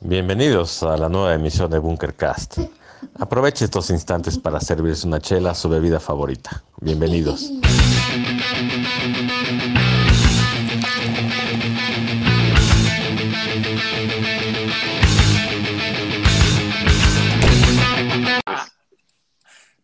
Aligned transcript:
Bienvenidos 0.00 0.84
a 0.84 0.96
la 0.96 1.08
nueva 1.08 1.34
emisión 1.34 1.68
de 1.72 1.80
Bunkercast. 1.80 2.58
Aproveche 3.18 3.64
estos 3.64 3.90
instantes 3.90 4.38
para 4.38 4.60
servirse 4.60 5.08
una 5.08 5.18
chela, 5.18 5.54
su 5.54 5.68
bebida 5.68 5.98
favorita. 5.98 6.62
Bienvenidos. 6.80 7.50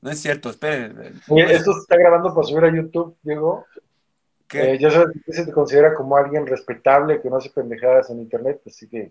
No 0.00 0.10
es 0.10 0.22
cierto, 0.22 0.50
espere. 0.50 0.92
Oye, 1.28 1.52
esto 1.52 1.72
se 1.72 1.80
está 1.80 1.96
grabando 1.96 2.32
para 2.32 2.46
subir 2.46 2.64
a 2.64 2.72
YouTube, 2.72 3.16
Diego. 3.22 3.66
¿Qué? 4.46 4.74
Eh, 4.74 4.78
ya 4.78 4.92
sabes 4.92 5.16
que 5.26 5.32
se 5.32 5.44
te 5.44 5.50
considera 5.50 5.92
como 5.92 6.16
alguien 6.16 6.46
respetable 6.46 7.20
que 7.20 7.28
no 7.28 7.38
hace 7.38 7.50
pendejadas 7.50 8.10
en 8.10 8.20
internet, 8.20 8.62
así 8.64 8.88
que 8.88 9.10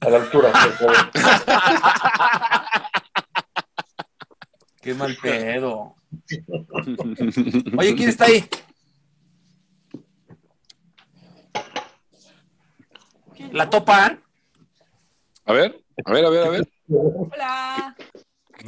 a 0.00 0.10
la 0.10 0.16
altura, 0.18 0.52
por 0.52 0.72
favor. 0.72 0.96
Qué 4.80 4.94
mal 4.94 5.16
pedo. 5.20 5.94
Oye, 7.76 7.94
¿quién 7.94 8.08
está 8.08 8.24
ahí? 8.26 8.48
¿La 13.52 13.68
topan? 13.70 14.22
A 15.44 15.52
ver, 15.52 15.82
a 16.04 16.12
ver, 16.12 16.24
a 16.24 16.30
ver, 16.30 16.42
a 16.46 16.50
ver. 16.50 16.68
Hola. 16.88 17.96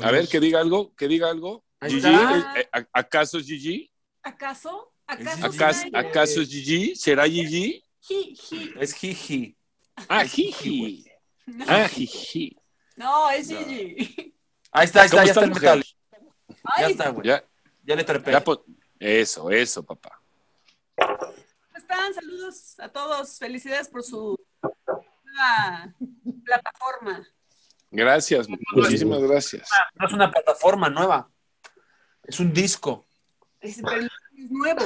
A 0.02 0.10
ver, 0.10 0.29
que 0.29 0.41
diga 0.41 0.60
algo, 0.60 0.95
que 0.95 1.09
diga 1.09 1.29
algo. 1.29 1.65
Ahí 1.80 1.93
Gigi, 1.93 2.07
está. 2.09 2.60
eh, 2.60 2.69
eh, 2.74 2.87
¿acaso 2.93 3.38
es 3.38 3.47
Gigi? 3.47 3.91
¿Acaso? 4.23 4.93
¿Acaso? 5.07 5.47
¿Acaso, 5.47 5.87
¿Acaso 5.93 6.41
es 6.43 6.49
Gigi? 6.49 6.95
¿Será 6.97 7.24
Gigi? 7.27 7.85
Es 8.79 8.95
Jiji. 8.95 9.57
Ah, 10.09 10.24
Ah, 11.67 11.89
Gigi. 11.89 12.57
No, 12.97 13.31
es 13.31 13.49
Gigi. 13.49 14.35
Ahí 14.73 14.85
está, 14.85 15.01
ahí 15.03 15.07
está, 15.07 15.17
¿Cómo 15.17 15.25
ya 15.25 15.31
está 15.33 15.45
el 15.45 15.51
metal. 15.51 15.85
Ya 16.79 16.87
está, 16.88 17.09
güey. 17.11 17.27
Ya, 17.27 17.45
Ya, 17.85 17.97
le 17.97 18.05
trepé. 18.05 18.33
ya, 18.33 18.45
pues, 18.45 18.59
eso, 18.99 19.51
eso, 19.51 19.83
papá. 19.85 20.21
¿cómo 20.97 21.77
están? 21.77 22.15
Saludos 22.15 22.79
a 22.79 22.89
todos. 22.89 23.39
Felicidades 23.39 23.89
por 23.89 24.02
su 24.02 24.39
nueva 25.24 25.95
plataforma. 26.45 27.27
Gracias, 27.91 28.46
muchísimas 28.73 29.21
gracias. 29.21 29.69
No 29.95 30.07
es 30.07 30.13
una 30.13 30.30
plataforma 30.30 30.89
nueva. 30.89 31.29
Es 32.23 32.39
un 32.39 32.52
disco. 32.52 33.07
Es, 33.61 33.80
pero 33.83 34.02
es 34.02 34.51
nuevo. 34.51 34.80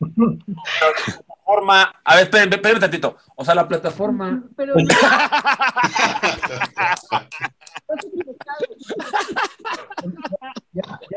Plataforma. 1.52 1.92
A 2.04 2.14
ver, 2.14 2.24
espérenme, 2.24 2.56
espérenme 2.56 2.80
tantito. 2.80 3.16
O 3.36 3.44
sea, 3.44 3.54
la 3.54 3.68
plataforma. 3.68 4.42
Pero 4.56 4.74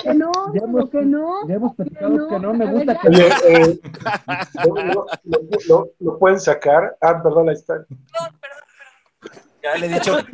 que 0.01 0.13
no, 0.13 0.31
que 0.91 1.01
no. 1.01 1.47
Ya 1.47 1.55
hemos 1.55 1.75
platicado 1.75 2.09
No, 2.09 2.27
que 2.27 2.39
no, 2.39 2.53
me 2.53 2.65
gusta 2.65 2.99
ver, 3.03 3.33
que 3.41 3.53
eh, 3.53 3.79
lo, 4.65 4.75
lo- 4.93 5.07
lo- 5.67 5.89
lo 5.99 6.19
pueden 6.19 6.39
sacar. 6.39 6.95
Ah, 7.01 7.21
perdón, 7.21 7.49
ahí 7.49 7.55
está. 7.55 7.85
Ya 9.63 9.75
le 9.77 9.85
he 9.87 9.89
dicho. 9.89 10.17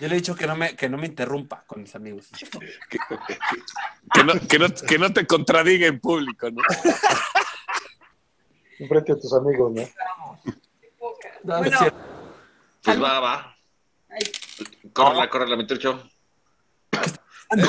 Yo 0.00 0.08
le 0.08 0.14
he 0.14 0.18
dicho 0.18 0.34
que 0.34 0.46
no 0.46 0.56
me, 0.56 0.74
que 0.74 0.88
no 0.88 0.98
me 0.98 1.06
interrumpa 1.06 1.64
con 1.66 1.82
mis 1.82 1.94
amigos. 1.94 2.28
Que 4.12 4.22
no, 4.22 4.34
que 4.46 4.58
no, 4.58 4.68
que 4.68 4.98
no 4.98 5.12
te 5.12 5.26
contradiga 5.26 5.86
en 5.86 5.98
público, 5.98 6.50
¿no? 6.50 6.62
Enfrente 8.78 9.12
a 9.12 9.16
tus 9.16 9.32
amigos, 9.32 9.72
¿no? 9.72 9.82
No, 11.42 11.58
Bueno. 11.58 11.78
Pues 12.82 13.02
va, 13.02 13.20
va. 13.20 13.56
Córrela, 14.92 15.30
córrela, 15.30 15.56
mi 15.56 15.66
trucho. 15.66 16.06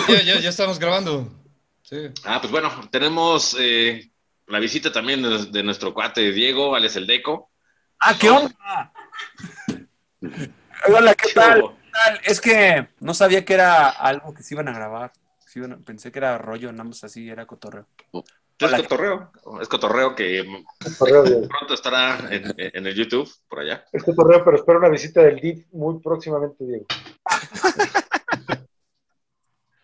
Ya, 0.10 0.22
ya, 0.22 0.40
ya 0.40 0.50
estamos 0.50 0.78
grabando. 0.78 1.32
Sí. 1.84 2.10
Ah, 2.26 2.40
pues 2.42 2.52
bueno, 2.52 2.70
tenemos 2.92 3.56
eh, 3.58 4.12
la 4.48 4.60
visita 4.60 4.92
también 4.92 5.24
de, 5.24 5.46
de 5.46 5.64
nuestro 5.64 5.94
cuate 5.94 6.32
Diego, 6.32 6.76
Alex 6.76 6.98
el 6.98 7.08
Deco. 7.08 7.50
Ah, 8.00 8.16
¿qué 8.20 8.30
onda? 8.30 8.92
Hola, 10.88 11.16
¿qué 11.16 11.34
tal? 11.34 11.76
Es 12.24 12.42
que 12.42 12.90
no 13.00 13.14
sabía 13.14 13.46
que 13.46 13.54
era 13.54 13.90
algo 13.90 14.34
que 14.34 14.44
se 14.44 14.56
iban 14.56 14.68
a 14.68 14.74
grabar. 14.74 15.12
Sí, 15.46 15.60
bueno, 15.60 15.80
pensé 15.86 16.12
que 16.12 16.20
era 16.20 16.38
rollo, 16.38 16.72
nada 16.72 16.84
más 16.86 17.04
así, 17.04 17.30
era 17.30 17.46
cotorreo. 17.46 17.88
Es 18.14 18.24
Hola. 18.68 18.78
cotorreo. 18.78 19.32
Es 19.62 19.68
cotorreo 19.68 20.16
que 20.16 20.24
Diego. 20.44 20.64
pronto 21.48 21.74
estará 21.74 22.18
en, 22.32 22.54
en 22.58 22.88
el 22.88 22.96
YouTube, 22.96 23.30
por 23.50 23.60
allá. 23.60 23.86
Es 23.92 24.04
cotorreo, 24.04 24.44
pero 24.44 24.58
espero 24.58 24.80
una 24.80 24.90
visita 24.90 25.22
del 25.22 25.40
DIF 25.40 25.66
muy 25.72 26.00
próximamente, 26.02 26.64
Diego. 26.66 26.86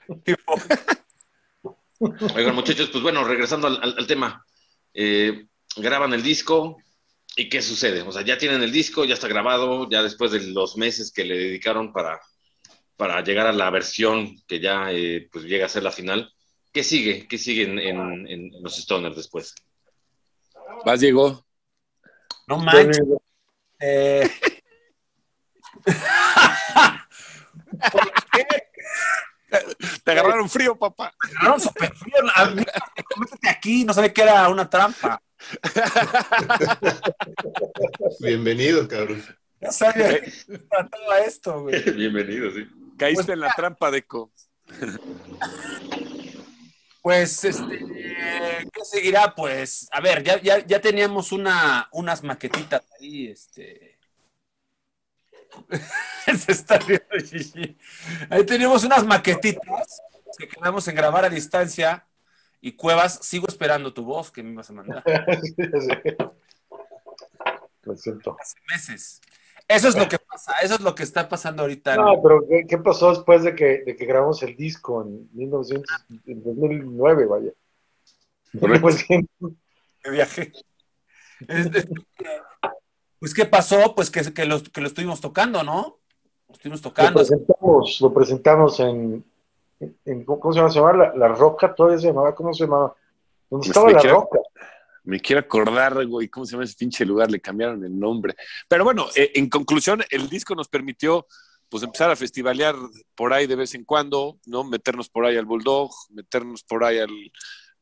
Oigan, 2.35 2.55
muchachos, 2.55 2.89
pues 2.91 3.03
bueno, 3.03 3.23
regresando 3.23 3.67
al, 3.67 3.79
al- 3.81 3.95
al 3.97 4.07
tema. 4.07 4.45
Eh, 4.93 5.45
graban 5.77 6.13
el 6.13 6.23
disco 6.23 6.77
y 7.35 7.49
¿qué 7.49 7.61
sucede? 7.61 8.01
O 8.01 8.11
sea, 8.11 8.23
ya 8.23 8.37
tienen 8.37 8.61
el 8.61 8.71
disco, 8.71 9.05
ya 9.05 9.13
está 9.13 9.27
grabado, 9.27 9.89
ya 9.89 10.03
después 10.03 10.31
de 10.31 10.41
los 10.41 10.77
meses 10.77 11.11
que 11.11 11.23
le 11.23 11.37
dedicaron 11.37 11.93
para, 11.93 12.19
para 12.97 13.21
llegar 13.23 13.47
a 13.47 13.53
la 13.53 13.69
versión 13.69 14.35
que 14.47 14.59
ya 14.59 14.91
eh, 14.91 15.29
pues 15.31 15.45
llega 15.45 15.65
a 15.65 15.69
ser 15.69 15.83
la 15.83 15.91
final. 15.91 16.31
¿Qué 16.73 16.83
sigue? 16.83 17.27
¿Qué 17.27 17.37
sigue 17.37 17.63
en, 17.63 17.79
en- 17.79 18.27
en 18.27 18.51
los 18.63 18.75
Stoners 18.77 19.15
después? 19.15 19.53
Vas, 20.85 20.99
Diego. 20.99 21.45
No 22.47 22.57
manches. 22.57 22.99
eh. 23.79 24.29
¿Por 27.91 28.11
qué? 28.31 28.45
Te 30.03 30.11
agarraron 30.11 30.49
frío, 30.49 30.77
papá. 30.77 31.13
Me 31.23 31.29
agarraron 31.31 31.61
súper 31.61 31.93
frío. 31.95 32.15
Métete 33.17 33.49
aquí, 33.49 33.83
no 33.83 33.93
sabía 33.93 34.13
que 34.13 34.21
era 34.21 34.47
una 34.49 34.69
trampa. 34.69 35.21
Bienvenido, 38.19 38.87
cabrón. 38.87 39.23
No 39.59 39.71
sabía 39.71 40.21
que 40.21 40.31
se 40.31 40.57
trataba 40.57 41.19
esto, 41.19 41.61
güey. 41.61 41.83
Bienvenido, 41.95 42.51
sí. 42.51 42.67
Caíste 42.97 43.33
en 43.33 43.41
la 43.41 43.53
trampa, 43.55 43.91
Deco. 43.91 44.31
Pues, 47.01 47.43
este, 47.43 47.79
¿qué 47.79 48.85
seguirá? 48.85 49.33
Pues, 49.35 49.87
a 49.91 50.01
ver, 50.01 50.23
ya, 50.23 50.41
ya, 50.41 50.65
ya 50.65 50.79
teníamos 50.79 51.31
una, 51.31 51.89
unas 51.91 52.23
maquetitas 52.23 52.83
ahí, 52.99 53.27
este. 53.27 53.99
Se 56.37 56.51
está 56.51 56.77
riendo 56.77 57.15
Gigi. 57.23 57.77
Ahí 58.29 58.45
teníamos 58.45 58.83
unas 58.83 59.05
maquetitas 59.05 60.01
que 60.37 60.47
quedamos 60.47 60.87
en 60.87 60.95
grabar 60.95 61.25
a 61.25 61.29
distancia. 61.29 62.05
Y 62.61 62.73
Cuevas, 62.73 63.19
sigo 63.23 63.47
esperando 63.47 63.93
tu 63.93 64.05
voz 64.05 64.29
que 64.31 64.43
me 64.43 64.51
ibas 64.51 64.69
a 64.69 64.73
mandar 64.73 65.03
Sí. 65.41 65.55
Lo 67.83 67.97
siento. 67.97 68.37
hace 68.39 68.59
meses. 68.69 69.21
Eso 69.67 69.87
es 69.87 69.97
lo 69.97 70.07
que 70.07 70.19
pasa, 70.19 70.53
eso 70.61 70.75
es 70.75 70.81
lo 70.81 70.93
que 70.93 71.03
está 71.03 71.27
pasando 71.27 71.63
ahorita. 71.63 71.95
No, 71.95 72.21
pero 72.21 72.45
¿qué, 72.47 72.65
qué 72.67 72.77
pasó 72.77 73.09
después 73.09 73.43
de 73.43 73.55
que, 73.55 73.83
de 73.85 73.95
que 73.95 74.05
grabamos 74.05 74.43
el 74.43 74.55
disco 74.55 75.01
en 75.01 75.29
1900, 75.33 76.05
en 76.27 76.43
2009, 76.43 77.25
vaya? 77.25 77.51
Pues, 78.81 79.05
que 79.05 79.25
viaje. 80.11 80.51
Este, 81.47 81.87
Pues, 83.19 83.33
¿qué 83.33 83.45
pasó? 83.45 83.95
Pues 83.95 84.11
que, 84.11 84.33
que, 84.33 84.45
lo, 84.45 84.61
que 84.61 84.81
lo 84.81 84.87
estuvimos 84.87 85.21
tocando, 85.21 85.63
¿no? 85.63 85.99
Lo 86.49 86.55
estuvimos 86.55 86.83
lo 86.83 86.89
tocando. 86.89 87.19
presentamos, 87.19 88.01
lo 88.01 88.13
presentamos 88.13 88.79
en, 88.81 89.23
en- 90.05 90.25
¿cómo 90.25 90.51
se 90.53 90.59
llama? 90.59 90.69
¿Se 90.71 90.79
llamaba 90.79 90.97
la, 90.97 91.15
La 91.15 91.27
Roca? 91.29 91.73
¿Todavía 91.73 91.99
se 91.99 92.07
llamaba? 92.07 92.33
¿Cómo 92.35 92.53
se 92.53 92.63
llamaba? 92.65 92.95
¿Dónde 93.49 93.65
Pues 93.65 93.67
estaba 93.69 93.87
me 93.87 93.93
La 93.93 93.99
quiero- 93.99 94.15
Roca? 94.21 94.39
Me 95.03 95.19
quiero 95.19 95.39
acordar, 95.39 96.05
güey, 96.05 96.27
¿cómo 96.27 96.45
se 96.45 96.51
llama 96.51 96.63
ese 96.63 96.75
pinche 96.77 97.03
lugar? 97.05 97.31
Le 97.31 97.41
cambiaron 97.41 97.83
el 97.83 97.99
nombre. 97.99 98.35
Pero 98.67 98.83
bueno, 98.83 99.07
eh, 99.15 99.31
en 99.33 99.49
conclusión, 99.49 100.03
el 100.11 100.29
disco 100.29 100.53
nos 100.53 100.67
permitió 100.67 101.25
pues 101.69 101.81
empezar 101.83 102.11
a 102.11 102.15
festivalear 102.15 102.75
por 103.15 103.33
ahí 103.33 103.47
de 103.47 103.55
vez 103.55 103.73
en 103.75 103.83
cuando, 103.85 104.37
¿no? 104.45 104.63
Meternos 104.63 105.09
por 105.09 105.25
ahí 105.25 105.37
al 105.37 105.45
Bulldog, 105.45 105.89
meternos 106.09 106.63
por 106.63 106.83
ahí 106.83 106.99
al, 106.99 107.09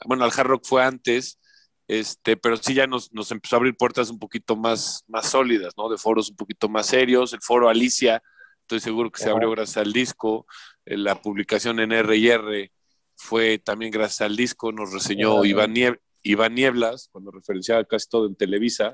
bueno, 0.06 0.23
al 0.23 0.31
Hard 0.31 0.47
Rock 0.47 0.63
fue 0.65 0.83
antes, 0.83 1.39
este, 1.88 2.38
pero 2.38 2.56
sí 2.56 2.75
ya 2.75 2.85
nos, 2.88 3.12
nos 3.13 3.31
empezó 3.31 3.56
a 3.56 3.57
abrir 3.57 3.75
puertas 3.75 4.12
un 4.12 4.19
poquito 4.19 4.56
más, 4.56 5.03
más 5.07 5.25
sólidas, 5.27 5.73
¿no? 5.75 5.89
De 5.89 5.97
foros 5.97 6.29
un 6.29 6.35
poquito 6.38 6.69
más 6.69 6.85
serios, 6.85 7.33
el 7.33 7.41
foro 7.41 7.68
Alicia, 7.68 8.21
estoy 8.69 8.80
seguro 8.81 9.10
que 9.10 9.19
se 9.24 9.30
abrió 9.31 9.50
gracias 9.50 9.77
al 9.83 9.92
disco, 9.92 10.45
eh, 10.86 10.95
la 10.95 11.16
publicación 11.19 11.80
en 11.80 11.92
R&R 11.92 12.71
fue 13.16 13.57
también 13.57 13.92
gracias 13.92 14.21
al 14.21 14.36
disco, 14.36 14.71
nos 14.71 14.94
reseñó. 14.94 15.44
Iván, 15.44 15.74
Nieb- 15.74 16.00
Iván 16.21 16.54
Nieblas, 16.54 17.10
cuando 17.12 17.31
referenciaba 17.31 17.83
casi 17.86 18.07
todo 18.07 18.27
en 18.27 18.36
Televisa, 18.36 18.94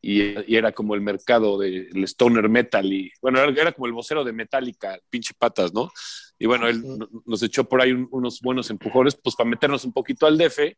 y, 0.00 0.20
y 0.52 0.56
era 0.56 0.72
como 0.72 0.96
el 0.96 1.00
mercado 1.00 1.56
del 1.60 2.02
stoner 2.04 2.48
metal, 2.48 2.92
y 2.92 3.12
bueno, 3.22 3.38
era, 3.38 3.52
era 3.52 3.70
como 3.72 3.86
el 3.86 3.92
vocero 3.92 4.24
de 4.24 4.32
Metallica, 4.32 4.98
pinche 5.08 5.32
patas, 5.38 5.72
¿no? 5.72 5.88
Y 6.40 6.46
bueno, 6.46 6.66
él 6.66 6.82
nos 7.24 7.40
echó 7.44 7.62
por 7.68 7.80
ahí 7.80 7.92
un- 7.92 8.08
unos 8.10 8.40
buenos 8.40 8.68
empujones, 8.70 9.14
pues 9.14 9.36
para 9.36 9.48
meternos 9.48 9.84
un 9.84 9.92
poquito 9.92 10.26
al 10.26 10.36
DF 10.36 10.76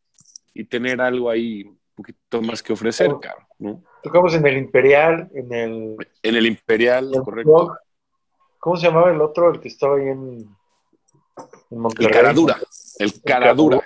y 0.52 0.64
tener 0.64 1.00
algo 1.00 1.30
ahí 1.30 1.64
poquito 1.94 2.42
más 2.42 2.62
que 2.62 2.72
ofrecer, 2.74 3.08
cabrón, 3.22 3.46
¿no? 3.58 3.84
Tocamos 4.02 4.34
en 4.34 4.44
el 4.46 4.58
Imperial, 4.58 5.30
en 5.34 5.54
el. 5.54 5.96
En 6.22 6.34
el 6.36 6.46
Imperial, 6.46 7.06
en 7.08 7.14
el 7.14 7.22
correcto. 7.22 7.50
Rock. 7.68 7.78
¿Cómo 8.64 8.78
se 8.78 8.86
llamaba 8.86 9.10
el 9.10 9.20
otro? 9.20 9.52
El 9.52 9.60
que 9.60 9.68
estaba 9.68 9.96
ahí 9.96 10.08
en. 10.08 10.38
en 10.38 10.56
El 11.70 11.76
Monterrey. 11.78 12.10
Caradura. 12.10 12.58
El 12.98 13.22
Caradura. 13.22 13.84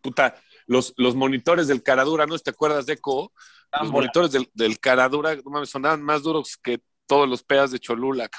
Puta, 0.00 0.34
los, 0.66 0.94
los 0.96 1.14
monitores 1.14 1.68
del 1.68 1.82
Caradura, 1.82 2.24
¿no 2.24 2.38
te 2.38 2.48
acuerdas 2.48 2.86
de 2.86 2.94
Eco? 2.94 3.34
Los 3.82 3.90
monitores 3.90 4.32
del, 4.32 4.48
del 4.54 4.80
Caradura, 4.80 5.36
no 5.36 5.50
mames, 5.50 5.68
sonaban 5.68 6.00
más 6.00 6.22
duros 6.22 6.56
que 6.56 6.80
todos 7.06 7.28
los 7.28 7.42
pedas 7.42 7.70
de 7.70 7.78
Cholula. 7.80 8.30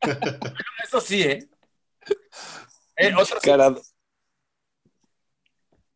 Eso 0.82 0.98
sí, 1.02 1.22
¿eh? 1.22 1.46
Eh, 2.96 3.12
otro 3.14 3.38
Cara- 3.42 3.74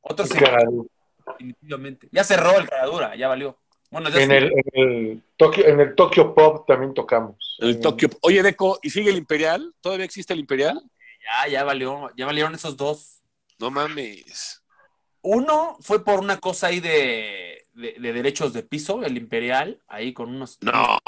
otro 0.02 0.24
El 0.26 0.30
sí, 0.30 0.38
Caradura. 0.38 0.88
definitivamente. 1.26 2.08
Ya 2.12 2.22
cerró 2.22 2.58
el 2.58 2.68
Caradura, 2.68 3.16
ya 3.16 3.28
valió. 3.28 3.58
Bueno, 3.90 4.10
ya 4.10 4.20
En 4.22 4.28
se- 4.28 4.36
el, 4.38 4.44
en 4.52 4.62
el 4.74 5.22
Tokyo, 5.36 5.64
en 5.66 5.80
el 5.80 5.94
Tokyo 5.94 6.34
Pop 6.34 6.66
también 6.66 6.92
tocamos. 6.94 7.56
El 7.60 7.80
Tokio. 7.80 8.08
Oye, 8.22 8.42
Deco, 8.42 8.78
¿y 8.82 8.90
sigue 8.90 9.10
el 9.10 9.16
Imperial? 9.16 9.72
¿Todavía 9.80 10.04
existe 10.04 10.32
el 10.32 10.40
Imperial? 10.40 10.82
ya, 11.44 11.48
ya 11.50 11.64
valió, 11.64 12.10
ya 12.16 12.26
valieron 12.26 12.54
esos 12.54 12.76
dos. 12.76 13.22
No 13.58 13.70
mames. 13.70 14.62
Uno 15.22 15.76
fue 15.80 16.04
por 16.04 16.20
una 16.20 16.38
cosa 16.38 16.68
ahí 16.68 16.78
de, 16.80 17.64
de, 17.72 17.94
de 17.98 18.12
derechos 18.12 18.52
de 18.52 18.62
piso, 18.62 19.02
el 19.02 19.16
Imperial, 19.16 19.80
ahí 19.88 20.12
con 20.12 20.28
unos 20.34 20.58
No. 20.62 20.98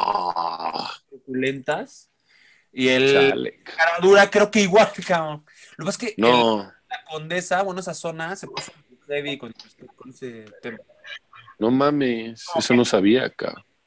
lentas. 1.26 2.10
Y 2.72 2.88
el. 2.88 3.62
Caradura 3.64 4.31
creo 4.31 4.50
que 4.50 4.60
igual, 4.60 4.90
cabrón. 5.06 5.44
Lo 5.76 5.84
que 5.84 5.86
pasa 5.86 5.90
es 5.90 5.98
que 5.98 6.06
el- 6.22 6.28
No, 6.31 6.58
la 6.88 7.04
Condesa, 7.10 7.62
bueno, 7.62 7.81
esa 7.81 7.94
zona 7.94 8.34
se 8.36 8.46
puso 8.48 8.72
heavy 9.06 9.38
con, 9.38 9.52
con 9.96 10.10
ese 10.10 10.46
tema. 10.62 10.78
No 11.58 11.70
mames. 11.70 12.44
Eso 12.56 12.75
no 12.75 12.84
sabía. 12.84 13.32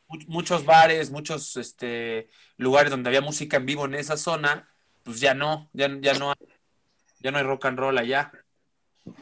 Much- 0.07 0.27
muchos 0.27 0.65
bares, 0.65 1.09
muchos 1.11 1.55
este, 1.57 2.29
lugares 2.57 2.91
donde 2.91 3.09
había 3.09 3.21
música 3.21 3.57
en 3.57 3.65
vivo 3.65 3.85
en 3.85 3.95
esa 3.95 4.17
zona, 4.17 4.67
pues 5.03 5.19
ya 5.19 5.33
no, 5.33 5.69
ya, 5.73 5.89
ya 6.01 6.13
no 6.15 6.31
hay, 6.31 6.47
ya 7.19 7.31
no 7.31 7.37
hay 7.37 7.43
rock 7.43 7.65
and 7.65 7.79
roll 7.79 7.97
allá. 7.97 8.31
O 9.05 9.13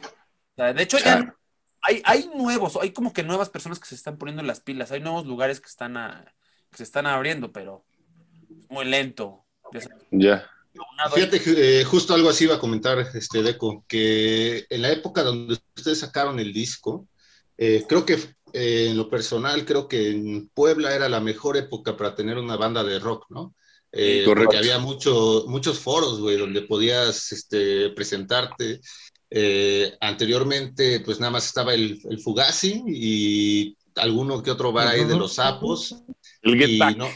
sea, 0.56 0.72
de 0.72 0.82
hecho, 0.82 0.98
ya 0.98 1.34
hay, 1.82 2.02
hay 2.04 2.30
nuevos, 2.34 2.76
hay 2.80 2.92
como 2.92 3.12
que 3.12 3.22
nuevas 3.22 3.48
personas 3.48 3.78
que 3.78 3.86
se 3.86 3.94
están 3.94 4.18
poniendo 4.18 4.40
en 4.42 4.46
las 4.48 4.60
pilas, 4.60 4.90
hay 4.90 5.00
nuevos 5.00 5.26
lugares 5.26 5.60
que 5.60 5.68
están 5.68 5.96
a- 5.96 6.34
que 6.70 6.76
se 6.76 6.82
están 6.84 7.06
abriendo, 7.06 7.50
pero 7.52 7.84
muy 8.68 8.84
lento. 8.84 9.44
Ya 10.10 10.48
Fíjate, 11.14 11.40
eh, 11.80 11.84
justo 11.84 12.14
algo 12.14 12.28
así 12.30 12.44
iba 12.44 12.54
a 12.56 12.60
comentar, 12.60 12.98
este 13.14 13.42
Deco, 13.42 13.84
que 13.88 14.66
en 14.70 14.82
la 14.82 14.90
época 14.92 15.22
donde 15.22 15.58
ustedes 15.76 15.98
sacaron 16.00 16.38
el 16.38 16.52
disco, 16.52 17.08
eh, 17.58 17.84
creo 17.88 18.06
que 18.06 18.18
eh, 18.52 18.88
en 18.90 18.96
lo 18.96 19.08
personal, 19.08 19.64
creo 19.64 19.88
que 19.88 20.10
en 20.10 20.48
Puebla 20.48 20.94
era 20.94 21.08
la 21.08 21.20
mejor 21.20 21.56
época 21.56 21.96
para 21.96 22.14
tener 22.14 22.38
una 22.38 22.56
banda 22.56 22.84
de 22.84 22.98
rock, 22.98 23.26
¿no? 23.30 23.54
Eh, 23.92 24.22
Correcto. 24.24 24.44
porque 24.44 24.56
había 24.58 24.78
mucho, 24.78 25.44
muchos 25.48 25.78
foros, 25.80 26.20
güey, 26.20 26.36
donde 26.36 26.62
podías 26.62 27.32
este, 27.32 27.90
presentarte. 27.90 28.80
Eh, 29.30 29.96
anteriormente, 30.00 31.00
pues 31.00 31.20
nada 31.20 31.32
más 31.32 31.46
estaba 31.46 31.74
el, 31.74 32.00
el 32.08 32.20
Fugazi 32.20 32.82
y 32.86 33.76
alguno 33.96 34.42
que 34.42 34.50
otro 34.50 34.72
bar 34.72 34.88
ahí 34.88 35.04
de 35.04 35.16
los 35.16 35.34
sapos. 35.34 35.94
El 36.42 36.58
Get 36.58 36.70
y 36.70 36.78
Back. 36.78 36.96
no, 36.96 37.08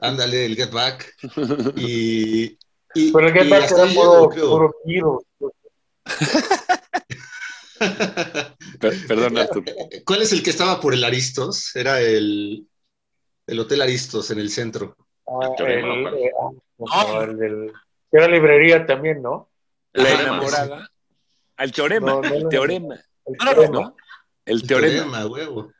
ándale, 0.00 0.46
el 0.46 0.56
Get 0.56 0.70
Back. 0.70 1.14
Y, 1.76 2.58
y, 2.94 3.12
Pero 3.12 3.28
el 3.28 3.32
Get 3.32 3.46
y 3.46 3.50
Back 3.50 3.70
era 3.70 3.86
puro, 3.94 4.30
puro 4.30 4.74
tiro. 4.84 5.22
Per- 8.78 9.06
Perdón, 9.06 9.38
Artur. 9.38 9.64
¿Cuál 10.04 10.22
es 10.22 10.32
el 10.32 10.42
que 10.42 10.50
estaba 10.50 10.80
por 10.80 10.92
el 10.94 11.02
Aristos? 11.04 11.74
Era 11.74 12.00
el, 12.00 12.66
el 13.46 13.58
Hotel 13.60 13.80
Aristos 13.82 14.30
en 14.30 14.38
el 14.38 14.50
centro. 14.50 14.96
Ah, 15.26 15.48
El 15.48 15.56
teorema, 15.56 16.10
el, 16.10 16.14
eh, 16.18 16.32
ah, 16.90 17.06
no, 17.08 17.22
el 17.22 17.38
del- 17.38 17.72
Era 18.12 18.28
librería 18.28 18.84
también, 18.86 19.22
¿no? 19.22 19.50
La 19.92 20.10
enamorada. 20.10 20.90
Al 21.56 21.72
teorema. 21.72 22.12
No, 22.12 22.20
no, 22.22 22.34
el 22.34 22.42
no. 22.44 22.48
teorema. 22.48 22.94
El 23.26 23.36
teorema. 23.38 23.80
¿no? 23.80 23.96
El 24.44 24.62
teorema. 24.66 25.26
huevo. 25.26 25.72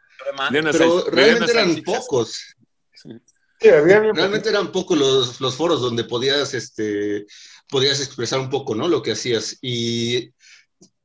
Pero 0.50 1.04
realmente 1.10 1.52
eran 1.52 1.68
salchichas. 1.68 2.00
pocos. 2.06 2.56
Sí, 2.94 3.68
había 3.68 4.00
bien 4.00 4.14
Realmente 4.14 4.48
eran 4.48 4.72
pocos 4.72 4.98
los, 4.98 5.40
los 5.40 5.54
foros 5.56 5.80
donde 5.80 6.04
podías, 6.04 6.54
este, 6.54 7.26
podías 7.68 8.00
expresar 8.00 8.38
un 8.40 8.50
poco, 8.50 8.74
¿no? 8.74 8.88
Lo 8.88 9.02
que 9.02 9.12
hacías. 9.12 9.58
Y 9.62 10.30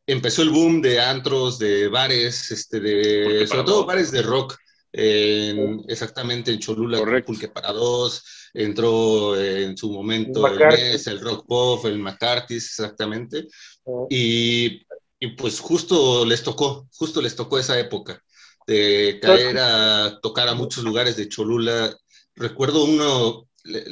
empezó 0.08 0.42
el 0.42 0.50
boom 0.50 0.82
de 0.82 1.00
antros, 1.02 1.58
de 1.60 1.88
bares, 1.88 2.52
este, 2.52 2.80
de, 2.80 3.48
sobre 3.48 3.64
todo 3.64 3.86
bares 3.86 4.12
de 4.12 4.22
rock. 4.22 4.56
en- 4.98 5.84
exactamente 5.90 6.52
en 6.54 6.60
Cholula, 6.60 7.00
Correcto. 7.00 7.28
Pulque 7.28 7.50
para 7.50 7.74
dos, 7.74 8.24
entró 8.54 9.38
en 9.38 9.76
su 9.76 9.92
momento 9.92 10.48
El. 10.48 10.58
Mes, 10.58 11.22
Rock 11.22 11.46
Pop, 11.46 11.86
el 11.86 12.00
McCarthy, 12.00 12.56
exactamente. 12.56 13.48
Oh. 13.84 14.08
Y, 14.10 14.86
y 15.20 15.28
pues 15.36 15.60
justo 15.60 16.26
les 16.26 16.44
tocó, 16.44 16.88
justo 16.96 17.22
les 17.22 17.36
tocó 17.36 17.60
esa 17.60 17.78
época 17.78 18.22
de 18.68 19.20
caer 19.22 19.58
a 19.60 20.18
tocar 20.22 20.48
a 20.48 20.56
muchos 20.56 20.84
lugares 20.86 21.18
de 21.18 21.28
Cholula. 21.28 21.94
Recuerdo 22.36 22.86
uno, 22.86 23.50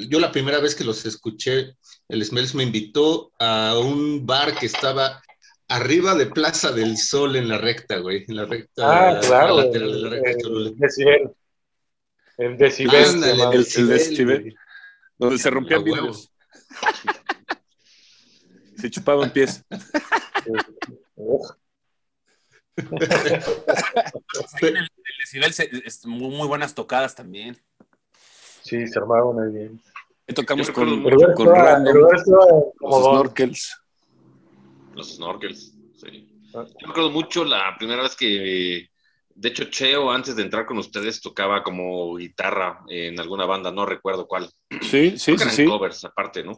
yo 0.07 0.19
la 0.21 0.31
primera 0.31 0.59
vez 0.59 0.73
que 0.73 0.83
los 0.85 1.05
escuché, 1.05 1.75
el 2.07 2.23
Smells 2.23 2.55
me 2.55 2.63
invitó 2.63 3.31
a 3.39 3.77
un 3.77 4.25
bar 4.25 4.57
que 4.57 4.67
estaba 4.67 5.21
arriba 5.67 6.15
de 6.15 6.25
Plaza 6.27 6.71
del 6.71 6.97
Sol 6.97 7.35
en 7.35 7.47
la 7.49 7.57
recta, 7.57 7.97
güey, 7.99 8.25
en 8.27 8.35
la 8.35 8.45
recta 8.45 8.83
Ah, 9.15 9.19
claro. 9.21 9.57
lateral 9.57 9.91
de 9.93 9.99
la 9.99 10.09
recta 10.09 10.29
de 10.29 10.35
El, 10.35 10.41
Cholula. 10.41 10.69
el 10.69 10.77
decibel. 10.77 11.31
El 12.37 12.57
decibel. 12.57 13.05
Ándale, 13.05 13.43
el- 13.55 13.87
decibel. 13.87 14.55
Donde 15.17 15.37
se 15.37 15.49
rompían 15.49 15.83
vidrios. 15.83 16.29
Se 18.77 18.89
chupaban 18.89 19.31
pies. 19.31 19.63
Ahí 22.75 24.67
en 24.69 24.77
el, 24.77 24.83
el 24.83 25.17
decibel 25.19 25.53
se- 25.53 25.69
es 25.85 26.05
muy, 26.05 26.35
muy 26.35 26.47
buenas 26.47 26.73
tocadas 26.73 27.15
también. 27.15 27.57
Sí, 28.63 28.87
se 28.87 28.99
armaron 28.99 29.39
ahí 29.41 29.51
bien. 29.53 29.81
Tocamos 30.35 30.69
con, 30.71 31.03
con 31.03 31.13
el 31.13 31.55
Random, 31.55 31.95
los 31.97 32.21
snorkels. 32.23 33.77
Los 34.93 35.15
snorkels, 35.15 35.73
sí. 35.95 36.29
Ah. 36.53 36.65
Yo 36.79 36.87
me 36.87 36.91
acuerdo 36.91 37.11
mucho 37.11 37.43
la 37.43 37.75
primera 37.77 38.03
vez 38.03 38.15
que, 38.15 38.89
de 39.35 39.49
hecho, 39.49 39.65
Cheo, 39.65 40.11
antes 40.11 40.35
de 40.35 40.43
entrar 40.43 40.65
con 40.65 40.77
ustedes, 40.77 41.21
tocaba 41.21 41.63
como 41.63 42.15
guitarra 42.15 42.83
en 42.87 43.19
alguna 43.19 43.45
banda, 43.45 43.71
no 43.71 43.85
recuerdo 43.85 44.27
cuál. 44.27 44.49
Sí, 44.81 45.17
sí, 45.17 45.37
sí, 45.37 45.65
covers 45.65 46.05
aparte, 46.05 46.43
¿no? 46.43 46.57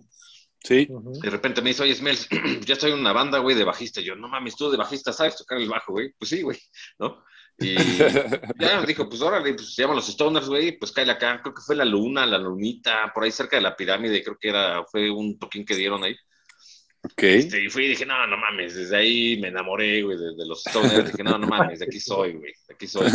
sí. 0.66 0.88
De 1.22 1.30
repente 1.30 1.62
me 1.62 1.70
dice, 1.70 1.84
oye, 1.84 1.96
Smels, 1.96 2.28
ya 2.66 2.74
estoy 2.74 2.92
en 2.92 3.00
una 3.00 3.14
banda, 3.14 3.40
güey, 3.40 3.56
de 3.56 3.64
bajista. 3.64 4.02
Y 4.02 4.06
yo, 4.06 4.16
no 4.16 4.28
mames, 4.28 4.56
tú 4.56 4.70
de 4.70 4.78
bajista 4.78 5.14
sabes 5.14 5.38
tocar 5.38 5.60
el 5.60 5.70
bajo, 5.70 5.94
güey. 5.94 6.12
Pues 6.18 6.30
sí, 6.30 6.42
güey, 6.42 6.58
¿no? 7.00 7.24
Y 7.58 7.76
ya 8.60 8.82
dijo, 8.86 9.08
pues 9.08 9.22
órale, 9.22 9.54
pues 9.54 9.74
se 9.74 9.82
llaman 9.82 9.96
los 9.96 10.08
Stoners, 10.08 10.50
güey, 10.50 10.78
pues 10.78 10.92
cállate 10.92 11.26
acá. 11.26 11.42
Creo 11.42 11.54
que 11.54 11.62
fue 11.62 11.76
la 11.76 11.86
luna, 11.86 12.26
la 12.26 12.38
lunita, 12.38 13.12
por 13.14 13.24
ahí 13.24 13.32
cerca 13.32 13.56
de 13.56 13.62
la 13.62 13.76
pirámide, 13.76 14.24
creo 14.24 14.38
que 14.40 14.50
era, 14.50 14.84
fue 14.86 15.10
un 15.10 15.38
toquín 15.40 15.66
que 15.66 15.76
dieron 15.76 16.04
ahí. 16.04 16.16
Ok. 17.06 17.24
Este, 17.24 17.64
y 17.64 17.70
fui 17.70 17.86
y 17.86 17.90
dije, 17.90 18.06
no, 18.06 18.26
no 18.28 18.36
mames, 18.38 18.76
desde 18.76 18.98
ahí 18.98 19.38
me 19.40 19.50
enamoré, 19.50 20.02
güey, 20.02 20.18
de, 20.18 20.36
de 20.36 20.46
los 20.46 20.64
Stoners. 20.64 21.12
Dije, 21.12 21.24
no, 21.24 21.38
no 21.38 21.48
mames, 21.48 21.80
de 21.80 21.86
aquí 21.86 22.00
soy, 22.00 22.34
güey, 22.34 22.54
de 22.68 22.74
aquí 22.74 22.88
soy. 22.88 23.10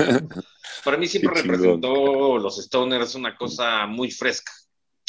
Para 0.84 0.96
mí 0.96 1.06
siempre 1.06 1.32
Qué 1.34 1.42
chingón. 1.42 1.56
representó 1.60 2.38
los 2.38 2.56
Stoners 2.64 3.14
una 3.16 3.36
cosa 3.36 3.86
muy 3.86 4.10
fresca. 4.10 4.52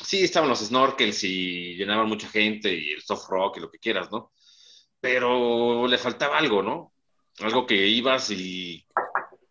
Sí, 0.03 0.23
estaban 0.23 0.49
los 0.49 0.59
snorkels 0.59 1.23
y 1.23 1.75
llenaban 1.75 2.07
mucha 2.07 2.27
gente 2.27 2.73
y 2.73 2.91
el 2.91 3.01
soft 3.01 3.29
rock 3.29 3.57
y 3.57 3.59
lo 3.61 3.69
que 3.69 3.77
quieras, 3.77 4.11
¿no? 4.11 4.31
Pero 4.99 5.87
le 5.87 5.97
faltaba 5.97 6.37
algo, 6.39 6.63
¿no? 6.63 6.93
Algo 7.39 7.65
que 7.67 7.87
ibas 7.87 8.31
y 8.31 8.83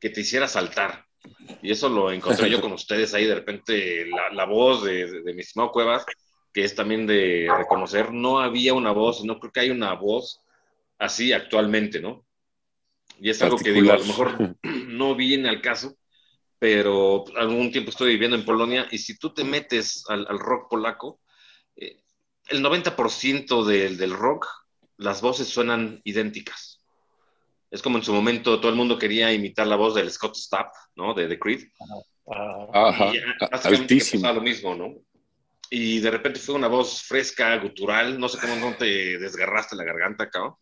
que 0.00 0.10
te 0.10 0.22
hiciera 0.22 0.48
saltar. 0.48 1.04
Y 1.62 1.70
eso 1.70 1.88
lo 1.88 2.10
encontré 2.10 2.50
yo 2.50 2.60
con 2.60 2.72
ustedes 2.72 3.14
ahí, 3.14 3.26
de 3.26 3.34
repente, 3.36 4.06
la, 4.06 4.30
la 4.32 4.44
voz 4.44 4.82
de, 4.82 5.06
de, 5.10 5.22
de 5.22 5.34
mi 5.34 5.42
estimado 5.42 5.70
Cuevas, 5.70 6.04
que 6.52 6.64
es 6.64 6.74
también 6.74 7.06
de 7.06 7.48
reconocer, 7.56 8.12
no 8.12 8.40
había 8.40 8.74
una 8.74 8.92
voz, 8.92 9.24
no 9.24 9.38
creo 9.38 9.52
que 9.52 9.60
hay 9.60 9.70
una 9.70 9.94
voz 9.94 10.42
así 10.98 11.32
actualmente, 11.32 12.00
¿no? 12.00 12.26
Y 13.20 13.30
es 13.30 13.42
algo 13.42 13.58
que 13.58 13.72
digo, 13.72 13.92
a 13.92 13.98
lo 13.98 14.04
mejor 14.04 14.56
no 14.62 15.14
viene 15.14 15.48
al 15.48 15.60
caso, 15.60 15.96
pero 16.58 17.24
algún 17.36 17.70
tiempo 17.70 17.90
estoy 17.90 18.12
viviendo 18.12 18.36
en 18.36 18.44
Polonia 18.44 18.86
y 18.90 18.98
si 18.98 19.18
tú 19.18 19.30
te 19.32 19.44
metes 19.44 20.04
al, 20.08 20.26
al 20.28 20.38
rock 20.38 20.70
polaco, 20.70 21.20
eh, 21.76 22.02
el 22.48 22.62
90% 22.62 23.64
del, 23.64 23.96
del 23.96 24.12
rock, 24.12 24.46
las 24.96 25.22
voces 25.22 25.48
suenan 25.48 26.00
idénticas. 26.04 26.80
Es 27.70 27.82
como 27.82 27.98
en 27.98 28.04
su 28.04 28.12
momento 28.12 28.58
todo 28.58 28.70
el 28.70 28.76
mundo 28.76 28.98
quería 28.98 29.32
imitar 29.32 29.66
la 29.66 29.76
voz 29.76 29.94
del 29.94 30.10
Scott 30.10 30.34
Stapp, 30.34 30.74
¿no? 30.96 31.14
De 31.14 31.28
The 31.28 31.38
Creed. 31.38 31.68
Ah, 32.28 32.88
Ajá. 32.88 33.12
Y 33.14 33.20
Altísimo. 33.74 34.32
lo 34.32 34.40
mismo, 34.40 34.74
¿no? 34.74 34.94
Y 35.70 36.00
de 36.00 36.10
repente 36.10 36.40
fue 36.40 36.56
una 36.56 36.66
voz 36.68 37.02
fresca, 37.02 37.56
gutural, 37.58 38.18
no 38.18 38.28
sé 38.28 38.38
cómo 38.38 38.56
no 38.56 38.76
te 38.76 39.18
desgarraste 39.18 39.76
la 39.76 39.84
garganta, 39.84 40.28
cabrón. 40.28 40.56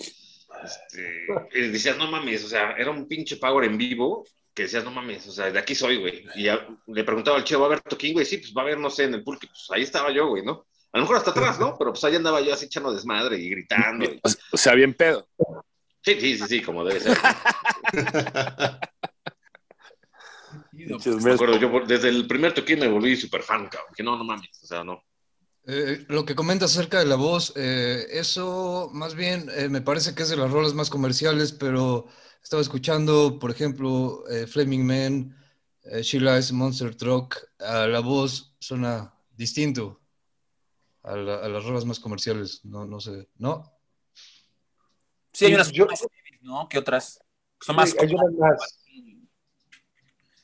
Este, 0.65 1.27
y 1.55 1.69
decías, 1.69 1.97
no 1.97 2.11
mames, 2.11 2.45
o 2.45 2.49
sea, 2.49 2.73
era 2.73 2.91
un 2.91 3.07
pinche 3.09 3.37
power 3.39 3.65
en 3.65 3.79
vivo 3.79 4.27
que 4.55 4.65
decías, 4.65 4.85
no 4.85 4.91
mames, 4.91 5.27
o 5.29 5.33
sea, 5.33 5.51
de 5.51 5.59
aquí 5.59 5.75
soy, 5.75 5.97
güey. 5.99 6.27
Y 6.35 6.45
ya 6.45 6.67
le 6.89 7.05
preguntaba 7.05 7.37
al 7.39 7.45
Che, 7.45 7.57
¿va 7.57 7.63
a 7.65 7.67
haber 7.67 7.81
toquín, 7.81 8.13
güey? 8.13 8.27
Sí, 8.27 8.39
pues 8.39 8.53
va 8.55 8.63
a 8.63 8.65
haber, 8.65 8.79
no 8.79 8.91
sé, 8.91 9.05
en 9.05 9.15
el 9.15 9.23
pulque. 9.23 9.47
Pues 9.47 9.67
ahí 9.71 9.83
estaba 9.83 10.11
yo, 10.11 10.27
güey, 10.29 10.45
¿no? 10.45 10.67
A 10.93 10.99
lo 10.99 11.03
mejor 11.05 11.17
hasta 11.17 11.31
atrás, 11.31 11.61
¿no? 11.61 11.77
Pero 11.79 11.93
pues 11.93 12.03
ahí 12.05 12.17
andaba 12.17 12.41
yo 12.41 12.53
así 12.53 12.67
echando 12.67 12.93
desmadre 12.93 13.39
y 13.39 13.51
gritando. 13.51 14.05
y- 14.05 14.21
O, 14.23 14.29
o 14.53 14.57
sea, 14.57 14.75
bien 14.75 14.95
pedo. 14.95 15.29
Sí, 16.03 16.21
sí, 16.21 16.39
sí, 16.39 16.45
sí, 16.49 16.61
como 16.63 16.85
debe 16.85 17.01
ser. 17.01 17.17
Pinches 20.87 21.23
Me 21.23 21.33
acuerdo, 21.33 21.59
yo 21.59 21.71
por- 21.71 21.87
desde 21.87 22.09
el 22.09 22.27
primer 22.27 22.55
toquín 22.55 22.79
me 22.81 22.89
volví 22.89 23.17
súper 23.17 23.43
fan, 23.43 23.69
cabrón. 23.69 23.93
Que 23.97 24.03
no, 24.03 24.17
no 24.17 24.25
mames, 24.25 24.63
o 24.63 24.67
sea, 24.67 24.85
no. 24.85 25.03
Eh, 25.67 26.05
lo 26.09 26.25
que 26.25 26.35
comentas 26.35 26.73
acerca 26.73 26.99
de 26.99 27.05
la 27.07 27.17
voz, 27.17 27.53
eh, 27.57 28.07
eso 28.13 28.89
más 28.93 29.15
bien 29.15 29.51
eh, 29.55 29.69
me 29.69 29.83
parece 29.83 30.15
que 30.15 30.23
es 30.23 30.31
de 30.31 30.37
las 30.37 30.51
rolas 30.51 30.73
más 30.75 30.89
comerciales, 30.89 31.53
pero 31.53 32.07
estaba 32.43 32.63
escuchando, 32.63 33.39
por 33.39 33.51
ejemplo, 33.51 34.25
eh, 34.31 34.47
Flaming 34.47 34.87
Man, 34.87 35.37
eh, 35.85 36.03
She 36.03 36.21
Lies, 36.21 36.53
Monster 36.53 36.95
Truck, 36.95 37.37
a 37.59 37.87
la 37.87 38.01
voz 38.01 38.55
suena 38.61 39.13
distinto 39.37 40.01
a, 41.03 41.17
la- 41.17 41.37
a 41.45 41.49
las 41.49 41.65
rolas 41.65 41.85
más 41.85 42.01
comerciales, 42.01 42.65
no, 42.65 42.87
no 42.87 42.99
sé, 43.01 43.29
¿no? 43.37 43.71
Sí, 45.33 45.45
hay 45.47 45.55
unas 45.55 45.71
Yo- 45.71 45.87
más 45.87 46.01
heavy, 46.01 46.39
¿no? 46.41 46.69
Que 46.69 46.79
otras. 46.79 47.21
Son 47.61 47.77
más. 47.77 47.95
Hay 47.99 48.13
unas 48.15 48.33
más. 48.39 48.79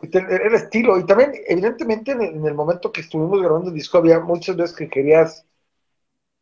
El 0.00 0.54
estilo, 0.54 0.98
y 0.98 1.06
también, 1.06 1.32
evidentemente, 1.46 2.12
en 2.12 2.22
el, 2.22 2.34
en 2.34 2.46
el 2.46 2.54
momento 2.54 2.92
que 2.92 3.00
estuvimos 3.00 3.40
grabando 3.40 3.68
el 3.68 3.74
disco, 3.74 3.98
había 3.98 4.20
muchas 4.20 4.56
veces 4.56 4.76
que 4.76 4.88
querías 4.88 5.46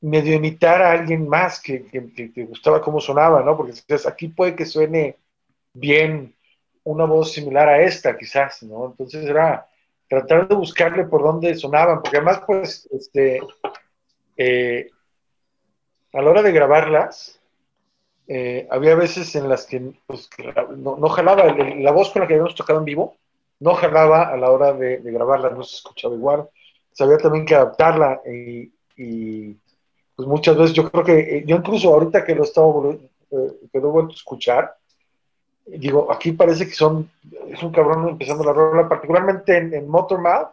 medio 0.02 0.34
imitar 0.34 0.82
a 0.82 0.92
alguien 0.92 1.28
más 1.28 1.60
que, 1.60 1.80
te 2.34 2.44
gustaba 2.44 2.82
cómo 2.82 3.00
sonaba, 3.00 3.42
¿no? 3.42 3.56
Porque 3.56 3.72
decías, 3.72 4.06
aquí 4.06 4.28
puede 4.28 4.56
que 4.56 4.66
suene 4.66 5.16
bien 5.72 6.34
una 6.84 7.04
voz 7.04 7.32
similar 7.32 7.68
a 7.68 7.82
esta, 7.82 8.18
quizás, 8.18 8.62
¿no? 8.64 8.86
Entonces 8.86 9.24
era 9.24 9.68
tratar 10.08 10.48
de 10.48 10.56
buscarle 10.56 11.04
por 11.04 11.22
dónde 11.22 11.54
sonaban, 11.54 12.02
porque 12.02 12.16
además, 12.16 12.42
pues, 12.44 12.88
este, 12.90 13.40
eh, 14.36 14.90
a 16.12 16.20
la 16.20 16.30
hora 16.30 16.42
de 16.42 16.52
grabarlas, 16.52 17.40
eh, 18.26 18.66
había 18.70 18.96
veces 18.96 19.34
en 19.36 19.48
las 19.48 19.66
que, 19.66 19.92
pues, 20.06 20.28
no, 20.76 21.08
jalaba, 21.08 21.54
la 21.54 21.92
voz 21.92 22.10
con 22.10 22.22
la 22.22 22.28
que 22.28 22.34
habíamos 22.34 22.56
tocado 22.56 22.80
en 22.80 22.84
vivo, 22.84 23.16
no 23.62 23.74
jalaba 23.74 24.24
a 24.24 24.36
la 24.36 24.50
hora 24.50 24.72
de, 24.72 24.98
grabarla, 24.98 25.50
no 25.50 25.62
se 25.62 25.76
escuchaba 25.76 26.16
igual. 26.16 26.48
Se 26.92 27.04
había 27.04 27.18
también 27.18 27.46
que 27.46 27.54
adaptarla 27.54 28.20
y, 28.26 29.54
pues 30.16 30.28
muchas 30.28 30.56
veces 30.56 30.72
yo 30.72 30.90
creo 30.90 31.04
que, 31.04 31.18
eh, 31.18 31.44
yo 31.46 31.56
incluso 31.56 31.94
ahorita 31.94 32.24
que 32.24 32.34
lo 32.34 32.42
estaba 32.42 32.68
eh, 32.90 33.52
que 33.72 33.80
lo 33.80 33.90
vuelto 33.90 34.12
a 34.12 34.16
escuchar, 34.16 34.74
digo, 35.64 36.10
aquí 36.12 36.32
parece 36.32 36.66
que 36.66 36.74
son, 36.74 37.08
es 37.48 37.62
un 37.62 37.70
cabrón 37.70 38.08
empezando 38.08 38.42
la 38.42 38.52
rola, 38.52 38.88
particularmente 38.88 39.56
en, 39.56 39.72
en 39.72 39.88
Motormouth, 39.88 40.50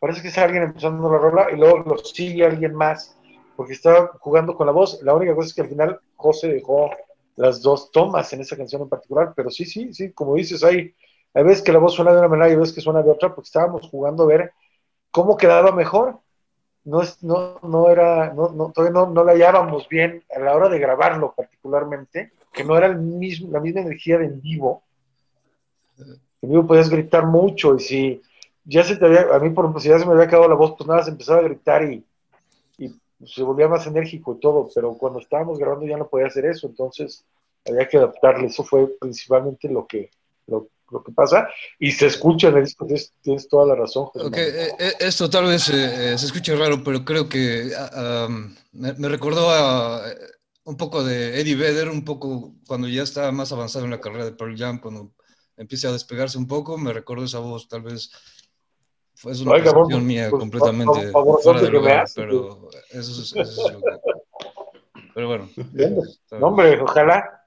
parece 0.00 0.22
que 0.22 0.28
es 0.28 0.38
alguien 0.38 0.62
empezando 0.62 1.12
la 1.12 1.18
rola 1.18 1.48
y 1.52 1.56
luego 1.56 1.78
lo 1.78 1.98
sigue 1.98 2.46
alguien 2.46 2.74
más, 2.74 3.16
porque 3.54 3.74
estaba 3.74 4.12
jugando 4.18 4.56
con 4.56 4.66
la 4.66 4.72
voz. 4.72 5.00
La 5.02 5.14
única 5.14 5.34
cosa 5.34 5.48
es 5.48 5.54
que 5.54 5.62
al 5.62 5.68
final 5.68 6.00
José 6.16 6.48
dejó 6.48 6.90
las 7.36 7.60
dos 7.60 7.90
tomas 7.92 8.32
en 8.32 8.40
esa 8.40 8.56
canción 8.56 8.80
en 8.82 8.88
particular, 8.88 9.34
pero 9.36 9.50
sí, 9.50 9.66
sí, 9.66 9.92
sí, 9.92 10.12
como 10.12 10.34
dices, 10.34 10.64
hay, 10.64 10.94
hay 11.36 11.44
veces 11.44 11.62
que 11.62 11.70
la 11.70 11.78
voz 11.78 11.92
suena 11.92 12.12
de 12.12 12.18
una 12.18 12.28
manera 12.28 12.48
y 12.48 12.52
hay 12.52 12.56
veces 12.56 12.74
que 12.74 12.80
suena 12.80 13.02
de 13.02 13.10
otra, 13.10 13.34
porque 13.34 13.48
estábamos 13.48 13.86
jugando 13.90 14.22
a 14.22 14.26
ver 14.26 14.52
cómo 15.10 15.36
quedaba 15.36 15.70
mejor. 15.70 16.20
No, 16.84 17.02
es, 17.02 17.22
no, 17.22 17.60
no 17.62 17.90
era, 17.90 18.32
no, 18.32 18.48
no, 18.48 18.72
todavía 18.72 18.98
no, 18.98 19.10
no 19.10 19.22
la 19.22 19.32
hallábamos 19.32 19.86
bien 19.86 20.24
a 20.34 20.38
la 20.38 20.56
hora 20.56 20.70
de 20.70 20.78
grabarlo 20.78 21.34
particularmente, 21.36 22.32
que 22.54 22.64
no 22.64 22.78
era 22.78 22.86
el 22.86 22.96
mismo, 22.96 23.50
la 23.52 23.60
misma 23.60 23.82
energía 23.82 24.16
de 24.16 24.24
en 24.24 24.40
vivo. 24.40 24.82
En 26.40 26.48
vivo 26.48 26.66
podías 26.66 26.88
gritar 26.88 27.26
mucho 27.26 27.74
y 27.74 27.80
si 27.80 28.22
ya 28.64 28.82
se 28.82 28.96
te 28.96 29.04
había, 29.04 29.26
a 29.34 29.38
mí 29.38 29.50
por 29.50 29.78
si 29.78 29.90
ya 29.90 29.98
se 29.98 30.06
me 30.06 30.12
había 30.12 30.24
acabado 30.24 30.48
la 30.48 30.54
voz, 30.54 30.74
pues 30.78 30.88
nada, 30.88 31.02
se 31.02 31.10
empezaba 31.10 31.40
a 31.40 31.44
gritar 31.44 31.84
y, 31.84 32.02
y 32.78 32.98
se 33.26 33.42
volvía 33.42 33.68
más 33.68 33.86
enérgico 33.86 34.36
y 34.36 34.40
todo, 34.40 34.70
pero 34.74 34.94
cuando 34.94 35.18
estábamos 35.18 35.58
grabando 35.58 35.84
ya 35.84 35.98
no 35.98 36.08
podía 36.08 36.28
hacer 36.28 36.46
eso, 36.46 36.66
entonces 36.66 37.26
había 37.68 37.86
que 37.86 37.98
adaptarle, 37.98 38.46
eso 38.46 38.64
fue 38.64 38.86
principalmente 38.98 39.68
lo 39.68 39.86
que, 39.86 40.08
lo, 40.46 40.68
lo 40.90 41.02
que 41.02 41.12
pasa, 41.12 41.48
y 41.78 41.92
se 41.92 42.06
escucha 42.06 42.48
en 42.48 42.58
el 42.58 42.64
disco, 42.64 42.86
tienes, 43.20 43.48
toda 43.48 43.66
la 43.66 43.74
razón. 43.74 44.06
José 44.06 44.26
Ok, 44.26 44.36
Manuel. 44.36 44.56
eh, 44.56 44.72
eh, 44.78 44.92
esto 45.00 45.28
tal 45.28 45.46
vez 45.46 45.68
eh, 45.68 46.12
eh, 46.12 46.18
se 46.18 46.26
escuche 46.26 46.54
raro, 46.56 46.82
pero 46.84 47.04
creo 47.04 47.28
que 47.28 47.70
um, 48.28 48.54
me, 48.72 48.92
me 48.94 49.08
recordó 49.08 49.50
a 49.50 50.02
un 50.64 50.76
poco 50.76 51.04
de 51.04 51.40
Eddie 51.40 51.54
Vedder, 51.54 51.88
un 51.88 52.04
poco 52.04 52.54
cuando 52.66 52.88
ya 52.88 53.02
estaba 53.02 53.30
más 53.30 53.52
avanzado 53.52 53.84
en 53.84 53.92
la 53.92 54.00
carrera 54.00 54.24
de 54.24 54.32
Pearl 54.32 54.56
Jam, 54.56 54.80
cuando 54.80 55.12
empieza 55.56 55.88
a 55.88 55.92
despegarse 55.92 56.38
un 56.38 56.46
poco, 56.46 56.76
me 56.76 56.92
recordó 56.92 57.24
esa 57.24 57.38
voz, 57.38 57.68
tal 57.68 57.82
vez 57.82 58.10
fue 59.14 59.32
una 59.40 59.52
Oiga, 59.52 59.72
vamos, 59.72 60.02
mía 60.02 60.28
pues, 60.28 60.40
completamente 60.40 61.02
por 61.04 61.12
favor, 61.12 61.42
fuera 61.42 61.60
de 61.60 61.66
¿dónde 61.66 61.78
que 61.78 61.84
me 61.84 61.90
lugar, 61.90 62.08
pero 62.14 62.68
eso 62.90 63.12
es, 63.12 63.34
eso 63.34 63.66
es 63.66 63.72
lo 63.72 63.80
que... 63.80 63.98
Pero 65.14 65.28
bueno. 65.28 65.48
Está 65.56 66.38
No, 66.38 66.48
hombre, 66.48 66.78
ojalá, 66.80 67.45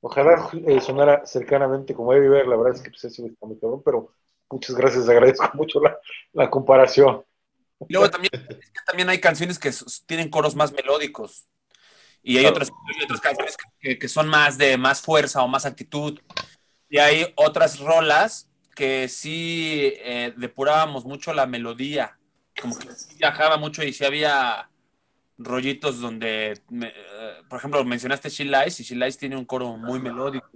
ojalá 0.00 0.50
eh, 0.66 0.80
sonara 0.80 1.26
cercanamente 1.26 1.94
como 1.94 2.12
Eddie 2.12 2.28
Vedder, 2.28 2.46
la 2.46 2.56
verdad 2.56 2.74
es 2.74 2.82
que 2.82 2.90
pues, 2.90 3.04
ese 3.04 3.26
está 3.26 3.46
muy 3.46 3.58
cabrón, 3.58 3.82
pero 3.84 4.12
muchas 4.50 4.76
gracias, 4.76 5.08
agradezco 5.08 5.50
mucho 5.54 5.80
la, 5.80 5.98
la 6.32 6.50
comparación. 6.50 7.24
Y 7.88 7.92
luego 7.92 8.10
también, 8.10 8.30
es 8.34 8.70
que 8.70 8.80
también 8.86 9.08
hay 9.08 9.20
canciones 9.20 9.58
que 9.58 9.70
tienen 10.06 10.30
coros 10.30 10.54
más 10.56 10.72
melódicos. 10.72 11.46
Y 12.22 12.36
hay, 12.36 12.42
Claro. 12.42 12.56
otras, 12.56 12.70
hay 12.70 13.04
otras 13.04 13.20
canciones 13.20 13.56
que, 13.80 13.98
que 13.98 14.08
son 14.08 14.28
más 14.28 14.58
de 14.58 14.76
más 14.76 15.00
fuerza 15.00 15.42
o 15.42 15.48
más 15.48 15.64
actitud. 15.64 16.18
Y 16.88 16.98
hay 16.98 17.32
otras 17.36 17.78
rolas 17.78 18.50
que 18.74 19.08
sí 19.08 19.92
eh, 19.98 20.34
depurábamos 20.36 21.04
mucho 21.04 21.32
la 21.32 21.46
melodía. 21.46 22.18
Como 22.60 22.76
que 22.76 22.90
sí 22.92 23.16
viajaba 23.16 23.56
mucho 23.56 23.84
y 23.84 23.92
sí 23.92 24.04
había 24.04 24.68
rollitos 25.38 26.00
donde, 26.00 26.60
me- 26.68 26.88
eh, 26.88 27.42
por 27.48 27.58
ejemplo, 27.58 27.84
mencionaste 27.84 28.28
She 28.28 28.44
Lies 28.44 28.80
y 28.80 28.82
She 28.82 28.96
Lies 28.96 29.16
tiene 29.16 29.36
un 29.36 29.44
coro 29.44 29.76
muy 29.76 30.00
melódico. 30.00 30.48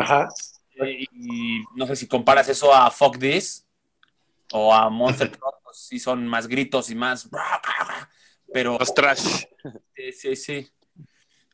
Ajá. 0.00 0.28
Y, 0.74 1.04
y 1.12 1.64
no 1.74 1.86
sé 1.86 1.96
si 1.96 2.06
comparas 2.06 2.48
eso 2.48 2.72
a 2.74 2.90
Fuck 2.90 3.18
This 3.18 3.66
o 4.52 4.72
a 4.72 4.90
Monster 4.90 5.30
Truck, 5.30 5.56
pues 5.64 5.78
sí 5.78 5.98
son 5.98 6.26
más 6.26 6.46
gritos 6.46 6.90
y 6.90 6.94
más. 6.94 7.28
Pero 8.52 8.76
Los 8.78 8.94
trash. 8.94 9.44
sí, 9.96 10.12
sí, 10.12 10.36
sí. 10.36 10.68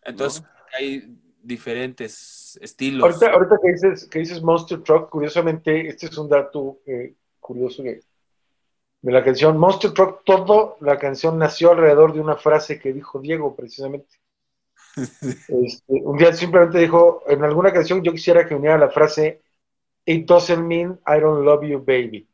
Entonces 0.05 0.43
hay 0.77 1.17
diferentes 1.43 2.59
estilos. 2.61 3.05
Ahorita, 3.05 3.33
ahorita 3.33 3.57
que, 3.63 3.73
dices, 3.73 4.09
que 4.09 4.19
dices 4.19 4.43
Monster 4.43 4.83
Truck, 4.83 5.09
curiosamente, 5.09 5.89
este 5.89 6.07
es 6.07 6.19
un 6.19 6.29
dato 6.29 6.81
eh, 6.87 7.15
curioso 7.41 7.83
de, 7.83 8.03
de 9.03 9.13
la 9.13 9.23
canción. 9.23 9.59
Monster 9.59 9.93
Truck, 9.93 10.23
toda 10.25 10.77
la 10.81 10.99
canción 10.99 11.39
nació 11.39 11.73
alrededor 11.73 12.15
de 12.15 12.21
una 12.21 12.37
frase 12.37 12.79
que 12.79 12.93
dijo 12.93 13.21
Diego, 13.21 13.55
precisamente. 13.55 14.17
Este, 15.49 15.95
un 16.03 16.19
día 16.19 16.35
simplemente 16.35 16.79
dijo, 16.79 17.23
en 17.27 17.43
alguna 17.43 17.73
canción 17.73 18.03
yo 18.03 18.13
quisiera 18.13 18.47
que 18.47 18.55
uniera 18.55 18.77
la 18.77 18.91
frase 18.91 19.41
It 20.05 20.27
doesn't 20.27 20.67
mean 20.67 21.01
I 21.07 21.21
don't 21.21 21.45
love 21.45 21.63
you, 21.63 21.79
baby. 21.79 22.29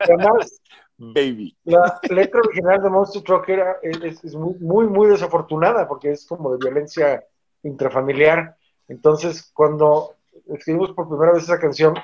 Además, 0.00 0.60
Baby. 0.96 1.56
la 1.64 2.00
letra 2.10 2.40
original 2.40 2.82
de 2.82 2.90
Monster 2.90 3.22
Truck 3.22 3.48
era, 3.48 3.76
es, 3.82 4.24
es 4.24 4.34
muy, 4.34 4.54
muy, 4.58 4.86
muy 4.86 5.08
desafortunada 5.08 5.86
porque 5.86 6.12
es 6.12 6.26
como 6.26 6.52
de 6.52 6.58
violencia 6.58 7.24
intrafamiliar. 7.62 8.56
Entonces, 8.88 9.50
cuando 9.52 10.16
escribimos 10.46 10.92
por 10.92 11.08
primera 11.08 11.32
vez 11.32 11.44
esa 11.44 11.58
canción, 11.58 11.94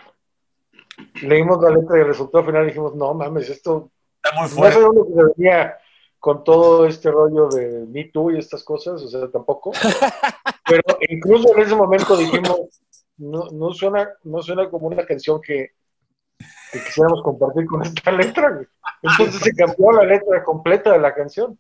leímos 1.23 1.62
la 1.62 1.71
letra 1.71 1.99
y 1.99 2.00
el 2.00 2.09
resultado 2.09 2.45
final 2.45 2.64
y 2.64 2.69
dijimos, 2.69 2.95
no 2.95 3.14
mames, 3.14 3.49
esto 3.50 3.90
Está 4.23 4.37
muy 4.37 4.49
no 4.49 4.49
fuerte. 4.49 4.76
sé 4.76 4.83
dónde 4.83 5.02
se 5.14 5.25
venía 5.37 5.78
con 6.19 6.43
todo 6.45 6.87
este 6.87 7.11
rollo 7.11 7.49
de 7.49 7.87
Me 7.88 8.05
Too 8.07 8.33
y 8.33 8.38
estas 8.38 8.64
cosas, 8.64 9.00
o 9.02 9.09
sea, 9.09 9.28
tampoco. 9.31 9.73
Pero 10.69 10.83
incluso 11.09 11.55
en 11.55 11.62
ese 11.62 11.75
momento 11.76 12.17
dijimos, 12.17 12.83
no, 13.17 13.49
no, 13.52 13.73
suena, 13.73 14.09
no 14.25 14.43
suena 14.43 14.69
como 14.69 14.88
una 14.88 15.07
canción 15.07 15.40
que, 15.40 15.71
que 16.73 16.78
quisiéramos 16.85 17.23
compartir 17.23 17.67
con 17.67 17.83
esta 17.83 18.11
letra. 18.11 18.50
güey. 18.50 18.67
Entonces 19.02 19.40
se 19.40 19.55
cambió 19.55 19.93
la 19.93 20.05
letra 20.05 20.43
completa 20.45 20.93
de 20.93 20.99
la 20.99 21.14
canción. 21.14 21.59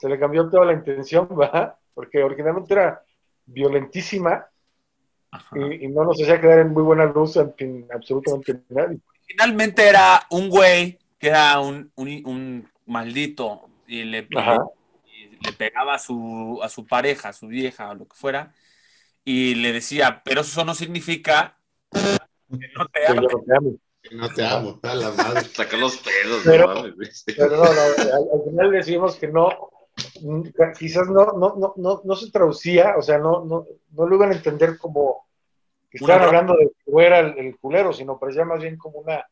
Se 0.00 0.08
le 0.08 0.18
cambió 0.18 0.48
toda 0.48 0.64
la 0.64 0.72
intención, 0.74 1.28
¿verdad? 1.36 1.74
Porque 1.92 2.22
originalmente 2.22 2.72
era 2.74 3.02
violentísima. 3.46 4.46
Y, 5.54 5.84
y 5.84 5.88
no 5.88 6.04
nos 6.04 6.20
hacía 6.20 6.40
quedar 6.40 6.60
en 6.60 6.72
muy 6.72 6.82
buena 6.82 7.04
luz 7.06 7.36
ante 7.36 7.86
absolutamente 7.94 8.60
nadie. 8.70 8.98
Finalmente 9.26 9.86
era 9.86 10.26
un 10.30 10.48
güey 10.48 10.98
que 11.18 11.28
era 11.28 11.60
un, 11.60 11.90
un, 11.96 12.08
un 12.24 12.68
maldito 12.86 13.68
y 13.86 14.04
le, 14.04 14.26
y 14.28 15.44
le 15.44 15.52
pegaba 15.56 15.94
a 15.94 15.98
su, 15.98 16.60
a 16.62 16.68
su 16.68 16.86
pareja, 16.86 17.30
a 17.30 17.32
su 17.32 17.46
vieja 17.48 17.90
o 17.90 17.94
lo 17.94 18.06
que 18.08 18.16
fuera, 18.16 18.54
y 19.24 19.54
le 19.56 19.72
decía, 19.72 20.22
pero 20.24 20.40
eso 20.42 20.64
no 20.64 20.74
significa 20.74 21.58
que 21.92 22.68
no 22.76 22.86
te 22.86 23.06
ame. 23.06 23.20
no 23.20 23.28
te 23.44 23.56
amo. 23.56 23.72
Que 24.00 24.14
no 24.14 24.28
te 24.32 24.46
amo, 24.46 24.80
a 24.82 24.94
la 24.94 25.10
madre. 25.10 25.40
Saca 25.52 25.76
los 25.76 25.96
pedos, 25.98 26.42
Pero- 26.44 26.68
no 26.74 26.82
mames. 26.82 27.24
Pero 27.26 27.48
no, 27.50 27.64
no, 27.64 27.70
al, 27.70 28.40
al 28.40 28.44
final 28.48 28.70
decidimos 28.70 29.16
que 29.16 29.26
no, 29.28 29.48
quizás 30.78 31.08
no, 31.08 31.32
no, 31.32 31.56
no, 31.56 31.74
no, 31.76 32.00
no 32.04 32.16
se 32.16 32.30
traducía, 32.30 32.94
o 32.96 33.02
sea, 33.02 33.18
no, 33.18 33.44
no, 33.44 33.66
no 33.90 34.06
lo 34.06 34.16
iban 34.16 34.30
a 34.30 34.36
entender 34.36 34.78
como 34.78 35.26
que 35.90 35.98
estaban 35.98 36.26
hablando 36.26 36.54
de 36.56 36.66
que 36.68 36.90
fuera 36.90 37.20
el, 37.20 37.38
el 37.38 37.58
culero, 37.58 37.92
sino 37.92 38.18
parecía 38.18 38.44
más 38.44 38.60
bien 38.60 38.76
como 38.76 39.00
una, 39.00 39.26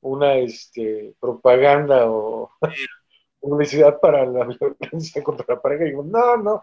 una 0.00 0.36
este, 0.36 1.14
propaganda 1.20 2.06
o 2.06 2.50
publicidad 3.40 3.98
para 4.00 4.24
la 4.26 4.44
violencia 4.80 5.22
contra 5.22 5.46
la 5.48 5.60
pareja. 5.60 5.84
Y 5.84 5.90
digo, 5.90 6.04
no, 6.04 6.36
no, 6.36 6.62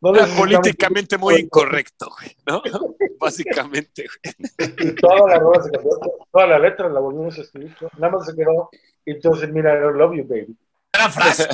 no 0.00 0.14
Era 0.14 0.26
políticamente 0.26 1.16
muy 1.18 1.36
incorrecto, 1.36 2.08
güey, 2.18 2.36
¿no? 2.46 2.62
Básicamente, 3.18 4.06
güey. 4.06 4.74
Y 4.90 4.94
toda 4.94 5.28
la 5.28 5.38
rola 5.38 5.62
se 5.62 5.70
cambió, 5.70 5.98
toda 6.30 6.46
la 6.46 6.58
letra 6.58 6.88
la 6.88 7.00
volvimos 7.00 7.38
a 7.38 7.42
escribir, 7.42 7.74
nada 7.98 8.16
más 8.16 8.26
se 8.26 8.36
quedó, 8.36 8.70
y 9.04 9.12
entonces 9.12 9.50
mira, 9.50 9.74
I 9.74 9.96
love 9.96 10.14
you, 10.14 10.24
baby. 10.24 10.56
Gran 10.92 11.12
frase. 11.12 11.48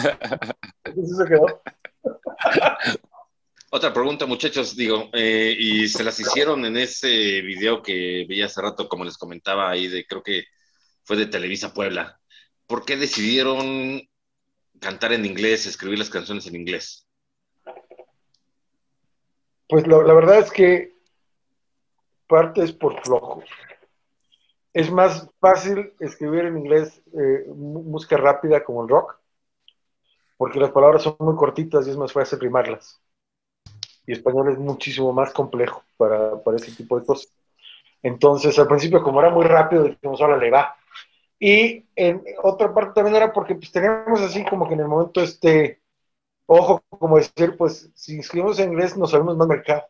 Entonces 0.94 1.16
se 1.16 1.24
quedó. 1.26 1.46
Otra 3.70 3.92
pregunta, 3.92 4.26
muchachos, 4.26 4.76
digo, 4.76 5.08
eh, 5.14 5.56
y 5.58 5.88
se 5.88 6.04
las 6.04 6.20
hicieron 6.20 6.64
en 6.66 6.76
ese 6.76 7.40
video 7.40 7.82
que 7.82 8.26
vi 8.28 8.42
hace 8.42 8.60
rato, 8.60 8.86
como 8.86 9.04
les 9.04 9.16
comentaba 9.16 9.70
ahí, 9.70 9.88
de 9.88 10.06
creo 10.06 10.22
que 10.22 10.44
fue 11.04 11.16
de 11.16 11.26
Televisa 11.26 11.72
Puebla. 11.72 12.20
¿Por 12.66 12.84
qué 12.84 12.98
decidieron 12.98 14.02
cantar 14.78 15.14
en 15.14 15.24
inglés, 15.24 15.66
escribir 15.66 15.98
las 15.98 16.10
canciones 16.10 16.46
en 16.46 16.56
inglés? 16.56 17.06
Pues 19.68 19.86
la 19.86 20.12
verdad 20.12 20.40
es 20.40 20.50
que 20.50 20.92
parte 22.26 22.62
es 22.62 22.72
por 22.72 23.02
flojo. 23.02 23.42
Es 24.74 24.90
más 24.90 25.28
fácil 25.40 25.94
escribir 25.98 26.44
en 26.44 26.58
inglés 26.58 27.02
eh, 27.14 27.46
música 27.54 28.16
rápida 28.16 28.64
como 28.64 28.82
el 28.82 28.88
rock, 28.88 29.21
porque 30.36 30.60
las 30.60 30.70
palabras 30.70 31.02
son 31.02 31.16
muy 31.20 31.36
cortitas 31.36 31.86
y 31.86 31.90
es 31.90 31.96
más 31.96 32.12
fácil 32.12 32.40
rimarlas. 32.40 33.00
Y 34.06 34.12
español 34.12 34.50
es 34.50 34.58
muchísimo 34.58 35.12
más 35.12 35.32
complejo 35.32 35.82
para, 35.96 36.42
para 36.42 36.56
ese 36.56 36.72
tipo 36.72 36.98
de 36.98 37.06
cosas. 37.06 37.32
Entonces, 38.02 38.58
al 38.58 38.66
principio, 38.66 39.02
como 39.02 39.20
era 39.20 39.30
muy 39.30 39.44
rápido, 39.44 39.84
dijimos, 39.84 40.20
ahora 40.20 40.36
le 40.36 40.50
va. 40.50 40.74
Y 41.38 41.84
en 41.96 42.22
otra 42.42 42.72
parte 42.72 42.94
también 42.94 43.16
era 43.16 43.32
porque 43.32 43.54
pues, 43.54 43.70
teníamos 43.72 44.20
así 44.20 44.44
como 44.44 44.66
que 44.66 44.74
en 44.74 44.80
el 44.80 44.88
momento 44.88 45.20
este, 45.20 45.80
ojo, 46.46 46.82
como 46.88 47.16
decir, 47.16 47.56
pues 47.56 47.90
si 47.94 48.18
escribimos 48.18 48.58
en 48.58 48.72
inglés 48.72 48.96
nos 48.96 49.10
sabemos 49.10 49.36
más 49.36 49.48
mercado. 49.48 49.84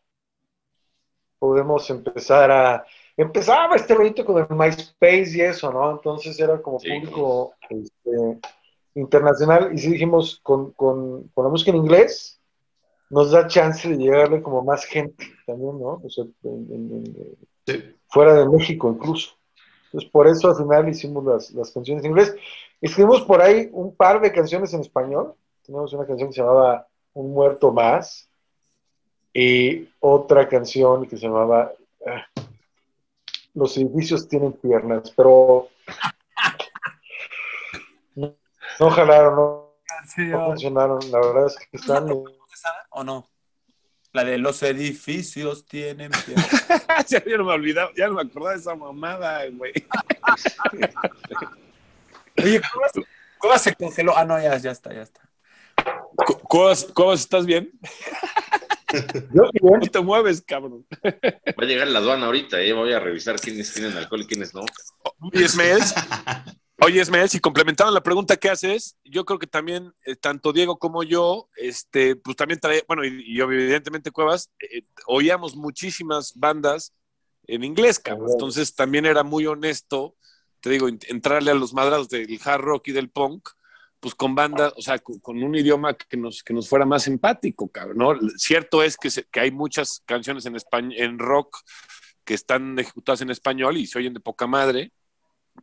Podemos 1.39 1.89
empezar 1.89 2.51
a... 2.51 2.85
Empezaba 3.15 3.75
este 3.75 3.93
rollito 3.93 4.25
con 4.25 4.37
el 4.37 4.55
MySpace 4.55 5.37
y 5.37 5.41
eso, 5.41 5.71
¿no? 5.71 5.91
Entonces 5.91 6.39
era 6.39 6.59
como 6.61 6.79
Sí. 6.79 6.89
público 6.89 7.53
este, 7.69 8.39
internacional 8.95 9.71
y 9.73 9.77
sí 9.79 9.91
dijimos, 9.91 10.39
con, 10.43 10.71
con, 10.71 11.27
con 11.33 11.43
la 11.45 11.49
música 11.51 11.71
en 11.71 11.77
inglés 11.77 12.39
nos 13.09 13.31
da 13.31 13.47
chance 13.47 13.87
de 13.87 13.97
llegarle 13.97 14.41
como 14.41 14.63
más 14.63 14.85
gente 14.85 15.25
también, 15.45 15.79
¿no? 15.79 16.01
O 16.03 16.09
sea, 16.09 16.25
en- 16.43 16.67
en- 16.71 16.91
en- 17.15 17.37
Sí. 17.65 17.95
fuera 18.07 18.33
de 18.33 18.49
México 18.49 18.89
incluso. 18.91 19.31
Entonces, 19.85 20.09
por 20.11 20.27
eso 20.27 20.49
al 20.49 20.55
final 20.57 20.89
hicimos 20.89 21.23
las, 21.23 21.51
las 21.51 21.71
canciones 21.71 22.03
en 22.03 22.11
inglés. 22.11 22.35
Escribimos 22.81 23.21
por 23.21 23.41
ahí 23.41 23.69
un 23.71 23.95
par 23.95 24.19
de 24.21 24.31
canciones 24.31 24.73
en 24.73 24.81
español. 24.81 25.33
Tenemos 25.65 25.93
una 25.93 26.05
canción 26.05 26.29
que 26.29 26.35
se 26.35 26.41
llamaba 26.41 26.87
Un 27.13 27.31
muerto 27.31 27.71
más 27.71 28.27
y 29.33 29.87
otra 29.99 30.49
canción 30.49 31.05
que 31.07 31.15
se 31.17 31.27
llamaba 31.27 31.71
ah, 32.05 32.25
Los 33.53 33.77
edificios 33.77 34.27
tienen 34.27 34.51
piernas, 34.53 35.11
pero 35.15 35.69
no, 38.79 38.89
jalaron, 38.91 39.35
no, 39.35 39.75
no 40.17 40.45
funcionaron. 40.45 40.99
La 41.11 41.19
verdad 41.19 41.47
es 41.47 41.57
que 41.57 41.77
están... 41.77 42.07
¿O 42.89 43.03
no? 43.03 43.29
La 44.11 44.23
de 44.23 44.37
los 44.37 44.61
edificios 44.61 45.65
tienen 45.65 46.11
ya, 47.07 47.23
ya 47.25 47.37
no 47.37 47.45
me 47.45 47.53
olvidaba, 47.53 47.89
ya 47.97 48.07
no 48.07 48.13
me 48.13 48.21
acordaba 48.21 48.53
de 48.53 48.59
esa 48.59 48.75
mamada, 48.75 49.43
güey. 49.49 49.73
Oye, 52.37 52.61
Cuevas, 52.61 52.91
Cuevas 53.39 53.61
se 53.63 53.73
congeló. 53.75 54.15
Ah, 54.15 54.23
no, 54.25 54.39
ya, 54.39 54.55
ya 54.57 54.71
está, 54.71 54.93
ya 54.93 55.01
está. 55.01 55.21
Cu- 56.15 56.39
Cuevas, 56.39 56.85
Cuevas, 56.93 57.21
¿estás 57.21 57.45
bien? 57.47 57.71
Yo 59.33 59.49
bien, 59.51 59.79
No 59.81 59.87
te 59.91 59.99
mueves, 59.99 60.41
cabrón. 60.43 60.85
Va 61.03 61.63
a 61.63 61.65
llegar 61.65 61.87
la 61.87 61.97
aduana 61.99 62.27
ahorita, 62.27 62.61
¿eh? 62.61 62.71
Voy 62.73 62.93
a 62.93 62.99
revisar 62.99 63.39
quiénes 63.39 63.73
tienen 63.73 63.97
alcohol 63.97 64.21
y 64.21 64.27
quiénes 64.27 64.53
no. 64.53 64.61
Oye, 65.21 65.45
Ismael, 65.45 65.81
oye, 66.83 67.01
Ismael, 67.01 67.29
si 67.29 67.39
complementando 67.39 67.93
la 67.93 68.03
pregunta 68.03 68.37
que 68.37 68.49
haces, 68.49 68.97
yo 69.03 69.25
creo 69.25 69.39
que 69.39 69.47
también, 69.47 69.93
eh, 70.05 70.15
tanto 70.15 70.53
Diego 70.53 70.77
como 70.77 71.03
yo, 71.03 71.49
este, 71.55 72.15
pues 72.15 72.35
también 72.37 72.59
trae, 72.59 72.83
bueno, 72.87 73.03
y, 73.05 73.23
y 73.25 73.39
evidentemente 73.41 74.11
Cuevas, 74.11 74.49
eh, 74.59 74.83
oíamos 75.07 75.55
muchísimas 75.55 76.33
bandas 76.35 76.93
en 77.47 77.63
inglés, 77.63 77.99
cabrón. 77.99 78.29
Entonces 78.31 78.75
también 78.75 79.05
era 79.05 79.23
muy 79.23 79.45
honesto, 79.45 80.15
te 80.61 80.69
digo, 80.69 80.87
ent- 80.89 81.05
entrarle 81.09 81.51
a 81.51 81.55
los 81.55 81.73
madrados 81.73 82.09
del 82.09 82.39
hard 82.43 82.61
rock 82.61 82.87
y 82.89 82.91
del 82.93 83.09
punk, 83.09 83.49
pues 83.99 84.15
con 84.15 84.35
bandas, 84.35 84.73
o 84.75 84.81
sea, 84.81 84.99
con, 84.99 85.19
con 85.19 85.41
un 85.41 85.55
idioma 85.55 85.93
que 85.95 86.17
nos, 86.17 86.43
que 86.43 86.53
nos 86.53 86.67
fuera 86.67 86.85
más 86.85 87.07
empático, 87.07 87.69
cabrón, 87.69 87.97
¿no? 87.97 88.29
Cierto 88.37 88.83
es 88.83 88.97
que, 88.97 89.09
se- 89.09 89.25
que 89.25 89.39
hay 89.39 89.51
muchas 89.51 90.01
canciones 90.05 90.45
en, 90.45 90.55
españ- 90.55 90.93
en 90.97 91.19
rock 91.19 91.57
que 92.25 92.33
están 92.33 92.77
ejecutadas 92.79 93.21
en 93.21 93.29
español 93.29 93.77
y 93.77 93.87
se 93.87 93.99
oyen 93.99 94.13
de 94.13 94.19
poca 94.19 94.47
madre, 94.47 94.91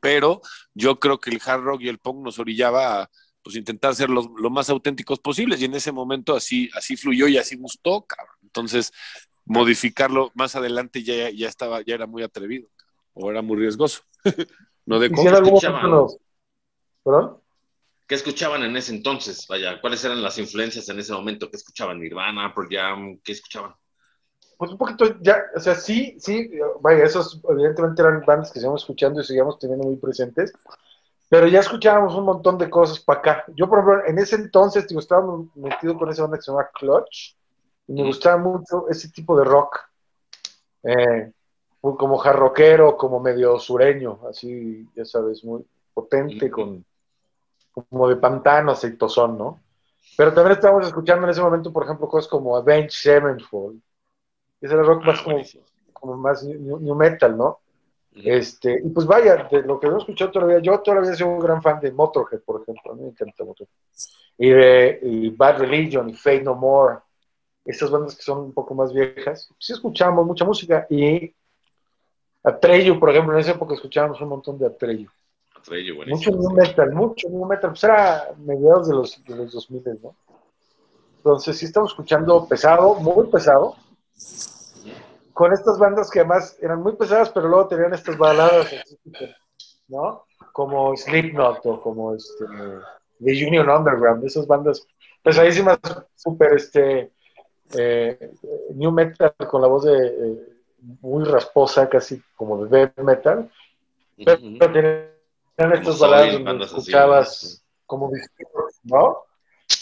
pero 0.01 0.41
yo 0.75 0.99
creo 1.01 1.19
que 1.19 1.31
el 1.31 1.41
hard 1.45 1.63
rock 1.63 1.83
y 1.83 1.89
el 1.89 1.99
punk 1.99 2.25
nos 2.25 2.39
orillaba 2.39 3.03
a 3.03 3.11
pues, 3.43 3.57
intentar 3.57 3.95
ser 3.95 4.11
los- 4.11 4.29
lo 4.37 4.51
más 4.51 4.69
auténticos 4.71 5.19
posibles 5.19 5.61
y 5.61 5.65
en 5.65 5.75
ese 5.75 5.93
momento 5.93 6.37
así, 6.37 6.69
así 6.75 6.97
fluyó 6.97 7.27
y 7.27 7.39
así 7.39 7.57
gustó, 7.57 8.03
cabrón. 8.07 8.37
Entonces, 8.43 8.93
modificarlo 9.45 10.31
más 10.35 10.57
adelante 10.57 11.03
ya, 11.03 11.31
ya 11.31 11.49
estaba, 11.49 11.81
ya 11.83 11.95
era 11.95 12.07
muy 12.07 12.23
atrevido, 12.23 12.69
cabrón, 12.77 13.05
o 13.15 13.31
era 13.31 13.43
muy 13.43 13.57
riesgoso. 13.59 14.03
no 14.87 14.99
de 14.99 15.07
escuchaban. 15.07 16.07
¿Perdón? 17.03 17.41
¿Qué 18.07 18.15
escuchaban 18.17 18.63
en 18.65 18.77
ese 18.77 18.93
entonces? 18.95 19.47
Vaya, 19.49 19.81
¿cuáles 19.81 20.05
eran 20.05 20.23
las 20.23 20.37
influencias 20.39 20.89
en 20.89 20.99
ese 20.99 21.13
momento? 21.13 21.49
¿Qué 21.49 21.57
escuchaban? 21.57 22.01
¿Nirvana, 22.01 22.53
Pearl 22.55 22.69
Jam? 22.69 23.21
¿Qué 23.23 23.33
escuchaban? 23.33 23.73
Pues 24.61 24.73
un 24.73 24.77
poquito 24.77 25.07
ya, 25.23 25.43
o 25.57 25.59
sea, 25.59 25.75
sí, 25.75 26.17
sí, 26.21 26.51
vaya, 26.83 27.05
esos 27.05 27.41
evidentemente 27.49 28.03
eran 28.03 28.23
bandas 28.27 28.53
que 28.53 28.61
seguimos 28.61 28.83
escuchando 28.83 29.19
y 29.19 29.25
seguíamos 29.25 29.59
teniendo 29.59 29.87
muy 29.87 29.97
presentes, 29.97 30.53
pero 31.31 31.47
ya 31.47 31.61
escuchábamos 31.61 32.15
un 32.15 32.27
montón 32.27 32.59
de 32.59 32.69
cosas 32.69 33.01
para 33.01 33.21
acá. 33.21 33.45
Yo, 33.57 33.71
por 33.71 33.79
ejemplo, 33.79 34.07
en 34.07 34.19
ese 34.19 34.37
entonces, 34.37 34.87
digo, 34.87 35.01
estaba 35.01 35.25
metido 35.55 35.97
con 35.97 36.11
esa 36.11 36.25
banda 36.25 36.37
que 36.37 36.43
se 36.43 36.51
llama 36.51 36.69
Clutch, 36.75 37.35
y 37.87 37.93
me 37.95 38.05
gustaba 38.05 38.37
mucho 38.37 38.87
ese 38.91 39.09
tipo 39.09 39.35
de 39.39 39.45
rock, 39.45 39.81
eh, 40.83 41.33
muy 41.81 41.97
como 41.97 42.19
jarroquero, 42.19 42.99
como 42.99 43.19
medio 43.19 43.59
sureño, 43.59 44.21
así, 44.29 44.87
ya 44.95 45.07
sabes, 45.07 45.43
muy 45.43 45.65
potente, 45.95 46.51
con 46.51 46.85
como 47.89 48.09
de 48.11 48.17
pantano, 48.17 48.73
aceitosón, 48.73 49.39
¿no? 49.39 49.59
Pero 50.19 50.35
también 50.35 50.53
estábamos 50.53 50.87
escuchando 50.87 51.25
en 51.25 51.31
ese 51.31 51.41
momento, 51.41 51.73
por 51.73 51.85
ejemplo, 51.85 52.07
cosas 52.09 52.29
como 52.29 52.55
Avenged 52.59 52.91
Sevenfold, 52.91 53.81
ese 54.61 54.75
era 54.75 54.83
rock 54.83 55.05
más 55.05 55.21
Ah, 55.27 55.43
como, 55.93 56.17
más 56.17 56.43
new, 56.43 56.79
new 56.79 56.95
metal, 56.95 57.37
¿no? 57.37 57.59
Este, 58.13 58.81
y 58.85 58.89
pues 58.91 59.07
vaya, 59.07 59.49
de 59.51 59.63
lo 59.63 59.79
que 59.79 59.87
hemos 59.87 60.03
escuchado 60.03 60.31
todavía, 60.33 60.59
yo 60.59 60.81
todavía 60.81 61.15
soy 61.15 61.27
un 61.29 61.39
gran 61.39 61.63
fan 61.63 61.79
de 61.81 61.93
Motorhead, 61.93 62.41
por 62.41 62.61
ejemplo, 62.63 62.93
a 62.93 62.95
mí 62.97 63.03
me 63.03 63.09
encanta 63.11 63.45
Motorhead. 63.45 63.73
Y 64.39 64.49
de 64.51 64.99
y 65.03 65.29
Bad 65.31 65.59
Religion 65.59 66.09
y 66.09 66.15
Fate 66.15 66.43
No 66.43 66.55
More, 66.57 66.99
estas 67.65 67.91
bandas 67.91 68.17
que 68.17 68.23
son 68.23 68.39
un 68.39 68.53
poco 68.53 68.75
más 68.75 68.93
viejas, 68.93 69.49
sí 69.59 69.73
escuchábamos 69.75 70.27
mucha 70.27 70.45
música 70.45 70.87
y 70.91 71.33
Atreyu, 72.43 72.99
por 72.99 73.11
ejemplo, 73.11 73.35
en 73.35 73.41
esa 73.41 73.53
época 73.53 73.75
escuchábamos 73.75 74.21
un 74.21 74.29
montón 74.31 74.59
de 74.59 74.67
Atreyu. 74.67 75.09
Atreyu, 75.57 75.95
Mucho 75.95 76.33
buenísimo. 76.33 76.39
new 76.39 76.51
metal, 76.53 76.93
mucho 76.93 77.29
new 77.29 77.45
metal, 77.45 77.71
pues 77.71 77.85
era 77.85 78.31
mediados 78.39 78.89
de 78.89 78.95
los, 78.95 79.23
de 79.25 79.37
los 79.37 79.53
2000, 79.53 79.83
¿no? 80.03 80.17
Entonces 81.19 81.59
sí 81.59 81.67
estamos 81.67 81.91
escuchando 81.91 82.47
pesado, 82.49 82.95
muy 82.95 83.27
pesado, 83.29 83.77
con 85.33 85.53
estas 85.53 85.79
bandas 85.79 86.11
que 86.11 86.21
además 86.21 86.57
eran 86.61 86.83
muy 86.83 86.97
pesadas, 86.97 87.31
pero 87.31 87.49
luego 87.49 87.69
tenían 87.69 87.95
estas 87.95 88.19
baladas, 88.19 88.69
¿no? 89.89 90.25
Como 90.53 90.95
Slipknot 90.97 91.65
o 91.65 91.81
como 91.81 92.15
este, 92.15 92.45
The 93.25 93.47
Union 93.47 93.71
Underground, 93.71 94.25
esas 94.25 94.47
bandas 94.47 94.87
pesadísimas, 95.23 95.79
súper 96.15 96.55
este, 96.55 97.13
eh, 97.75 98.33
new 98.75 98.93
metal 98.93 99.35
con 99.49 99.63
la 99.63 99.69
voz 99.69 99.85
de 99.85 100.07
eh, 100.09 100.49
muy 101.01 101.25
rasposa, 101.25 101.89
casi 101.89 102.23
como 102.37 102.65
de 102.65 102.79
death 102.79 102.99
metal, 102.99 103.51
pero 104.17 104.39
Ujú. 104.39 104.59
tenían 104.59 105.73
estas 105.73 105.99
Como 105.99 106.11
baladas 106.11 106.33
donde 106.33 106.51
así, 106.51 106.65
escuchabas 106.65 107.65
como 107.87 108.11
¿no? 108.85 109.25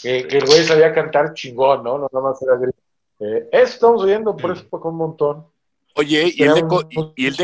Que, 0.01 0.27
que 0.27 0.37
el 0.37 0.45
güey 0.45 0.63
sabía 0.63 0.93
cantar 0.93 1.33
chingón, 1.33 1.83
¿no? 1.83 1.97
No 1.97 2.09
nada 2.11 2.29
más 2.29 2.41
era 2.41 2.55
grito. 2.55 2.78
Eh, 3.19 3.49
eso 3.51 3.73
estamos 3.73 4.03
oyendo, 4.03 4.35
por 4.35 4.51
eso 4.51 4.65
fue 4.69 4.79
un 4.81 4.95
montón. 4.95 5.47
Oye, 5.95 6.31
y 6.33 6.43
el 6.43 6.53
Deco, 6.53 6.87
y, 7.15 7.25
el 7.25 7.35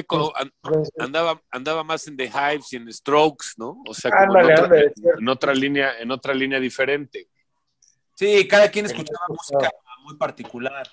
andaba, 1.00 1.42
andaba 1.52 1.84
más 1.84 2.08
en 2.08 2.16
The 2.16 2.26
Hives 2.26 2.72
y 2.72 2.78
en 2.78 2.92
Strokes, 2.94 3.48
¿no? 3.58 3.82
O 3.88 3.94
sea, 3.94 4.12
como 4.12 4.38
Ándale, 4.38 4.48
en, 4.48 4.54
otra, 4.54 4.64
ándale, 4.66 4.94
cierto. 4.96 5.20
en 5.20 5.30
otra 5.30 5.54
línea, 5.54 6.00
en 6.00 6.12
otra 6.12 6.34
línea 6.34 6.60
diferente. 6.60 7.28
Sí, 8.14 8.48
cada 8.48 8.70
quien 8.72 8.86
escuchaba 8.86 9.26
música 9.28 9.70
muy 10.04 10.16
particular. 10.16 10.88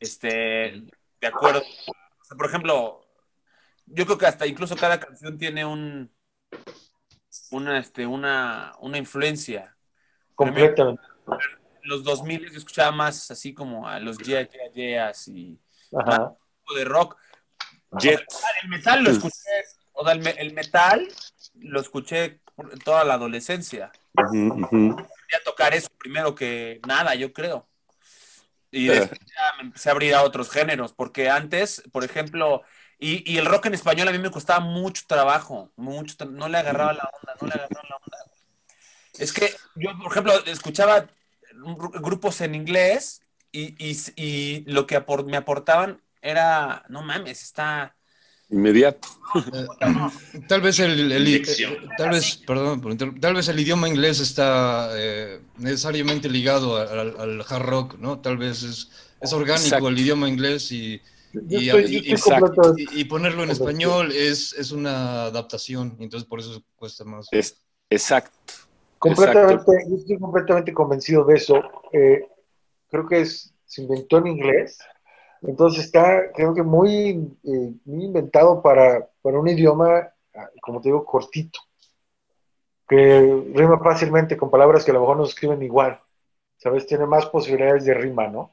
Este, 0.00 0.28
de 1.20 1.26
acuerdo. 1.26 1.60
O 1.60 2.24
sea, 2.24 2.36
por 2.36 2.46
ejemplo, 2.46 3.06
yo 3.86 4.04
creo 4.04 4.18
que 4.18 4.26
hasta 4.26 4.46
incluso 4.46 4.74
cada 4.74 4.98
canción 4.98 5.38
tiene 5.38 5.64
un 5.64 6.10
una, 7.50 7.78
este, 7.78 8.06
una, 8.06 8.72
una 8.80 8.98
influencia. 8.98 9.76
Completamente. 10.34 11.02
En 11.28 11.65
los 11.86 12.04
2000 12.04 12.50
yo 12.50 12.58
escuchaba 12.58 12.92
más 12.92 13.30
así 13.30 13.54
como 13.54 13.88
a 13.88 13.98
los 14.00 14.18
Yeah, 14.18 14.48
Yeah, 14.48 14.72
Yeahs 14.72 15.28
y 15.28 15.58
más 15.92 16.20
de 16.74 16.84
rock. 16.84 17.16
Jet. 17.98 18.20
El 18.62 18.68
metal 18.68 19.04
lo 19.04 19.10
escuché, 19.10 19.64
o 19.92 20.04
sea, 20.04 20.12
el, 20.12 20.26
el 20.26 20.52
metal 20.52 21.08
lo 21.54 21.80
escuché 21.80 22.40
toda 22.84 23.04
la 23.04 23.14
adolescencia. 23.14 23.92
Ujú, 24.14 24.64
ujú. 24.64 24.96
Quería 24.96 25.44
tocar 25.44 25.74
eso 25.74 25.88
primero 25.98 26.34
que 26.34 26.80
nada, 26.86 27.14
yo 27.14 27.32
creo. 27.32 27.68
Y 28.70 28.88
después 28.88 29.20
ya 29.20 29.56
me 29.56 29.62
empecé 29.62 29.88
a 29.88 29.92
abrir 29.92 30.14
a 30.14 30.22
otros 30.22 30.50
géneros, 30.50 30.92
porque 30.92 31.30
antes, 31.30 31.82
por 31.92 32.04
ejemplo, 32.04 32.62
y, 32.98 33.30
y 33.30 33.38
el 33.38 33.46
rock 33.46 33.66
en 33.66 33.74
español 33.74 34.08
a 34.08 34.12
mí 34.12 34.18
me 34.18 34.30
costaba 34.30 34.60
mucho 34.60 35.04
trabajo, 35.06 35.72
mucho, 35.76 36.24
no 36.26 36.48
le 36.48 36.58
agarraba 36.58 36.92
la 36.92 37.10
onda, 37.20 37.34
no 37.40 37.46
le 37.46 37.54
agarraba 37.54 37.88
la 37.88 37.96
onda. 37.96 38.18
Es 39.18 39.32
que 39.32 39.54
yo, 39.76 39.96
por 39.98 40.10
ejemplo, 40.12 40.44
escuchaba 40.44 41.06
grupos 42.02 42.40
en 42.40 42.54
inglés 42.54 43.22
y, 43.52 43.74
y- 43.84 43.96
y 44.16 44.64
lo 44.70 44.86
que 44.86 44.96
apor- 44.98 45.24
me 45.26 45.36
aportaban 45.36 46.02
era, 46.22 46.84
no 46.88 47.02
mames, 47.02 47.42
está... 47.42 47.94
Inmediato. 48.48 49.08
Eh, 49.52 49.66
tal 50.48 50.60
vez 50.60 50.78
el, 50.78 51.10
el- 51.10 51.46
tal 51.98 52.10
vez, 52.10 52.36
perdón, 52.46 52.80
tal 53.20 53.34
vez 53.34 53.48
el 53.48 53.58
idioma 53.58 53.88
inglés 53.88 54.20
está 54.20 54.90
eh, 54.94 55.40
necesariamente 55.56 56.28
ligado 56.28 56.76
al, 56.76 57.44
hard 57.48 57.62
rock, 57.62 57.98
¿no? 57.98 58.20
Tal 58.20 58.36
vez 58.36 58.62
es, 58.62 58.88
es 59.20 59.32
orgánico 59.32 59.64
Exacto. 59.64 59.88
el 59.88 59.98
idioma 59.98 60.28
inglés 60.28 60.70
y, 60.70 61.00
y, 61.48 61.66
estoy, 61.68 62.04
exacto. 62.08 62.76
ponerlo 63.08 63.42
en 63.42 63.50
español 63.50 64.12
es, 64.12 64.52
es 64.52 64.70
una 64.70 65.24
adaptación, 65.24 65.96
entonces 65.98 66.28
por 66.28 66.38
eso 66.38 66.62
cuesta 66.76 67.04
más. 67.04 67.26
Es, 67.32 67.56
exacto. 67.90 68.38
Completamente, 68.98 69.72
yo 69.88 69.96
estoy 69.96 70.18
completamente 70.18 70.72
convencido 70.72 71.24
de 71.24 71.34
eso. 71.36 71.62
Eh, 71.92 72.26
creo 72.90 73.06
que 73.06 73.20
es, 73.20 73.52
se 73.64 73.82
inventó 73.82 74.18
en 74.18 74.28
inglés, 74.28 74.78
entonces 75.42 75.84
está, 75.84 76.32
creo 76.32 76.54
que 76.54 76.62
muy, 76.62 77.10
eh, 77.44 77.72
muy 77.84 78.04
inventado 78.04 78.62
para, 78.62 79.08
para 79.22 79.38
un 79.38 79.48
idioma, 79.48 80.08
ah, 80.34 80.48
como 80.62 80.80
te 80.80 80.88
digo, 80.88 81.04
cortito, 81.04 81.60
que 82.88 83.44
rima 83.54 83.78
fácilmente 83.80 84.36
con 84.36 84.50
palabras 84.50 84.84
que 84.84 84.92
a 84.92 84.94
lo 84.94 85.00
mejor 85.00 85.16
no 85.16 85.24
se 85.24 85.30
escriben 85.30 85.62
igual, 85.62 86.00
¿sabes? 86.56 86.86
Tiene 86.86 87.06
más 87.06 87.26
posibilidades 87.26 87.84
de 87.84 87.94
rima, 87.94 88.28
¿no? 88.28 88.52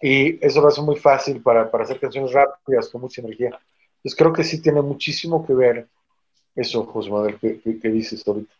Y 0.00 0.44
eso 0.44 0.60
lo 0.60 0.68
hace 0.68 0.82
muy 0.82 0.96
fácil 0.96 1.40
para, 1.42 1.70
para 1.70 1.84
hacer 1.84 1.98
canciones 2.00 2.32
rápidas, 2.32 2.88
con 2.88 3.00
mucha 3.00 3.20
energía. 3.22 3.58
Entonces 3.96 4.16
creo 4.16 4.32
que 4.32 4.44
sí 4.44 4.60
tiene 4.60 4.82
muchísimo 4.82 5.46
que 5.46 5.54
ver 5.54 5.88
eso, 6.54 6.84
José 6.84 7.10
Manuel, 7.10 7.38
que, 7.38 7.60
que- 7.60 7.78
que 7.78 7.88
dices 7.88 8.26
ahorita. 8.26 8.52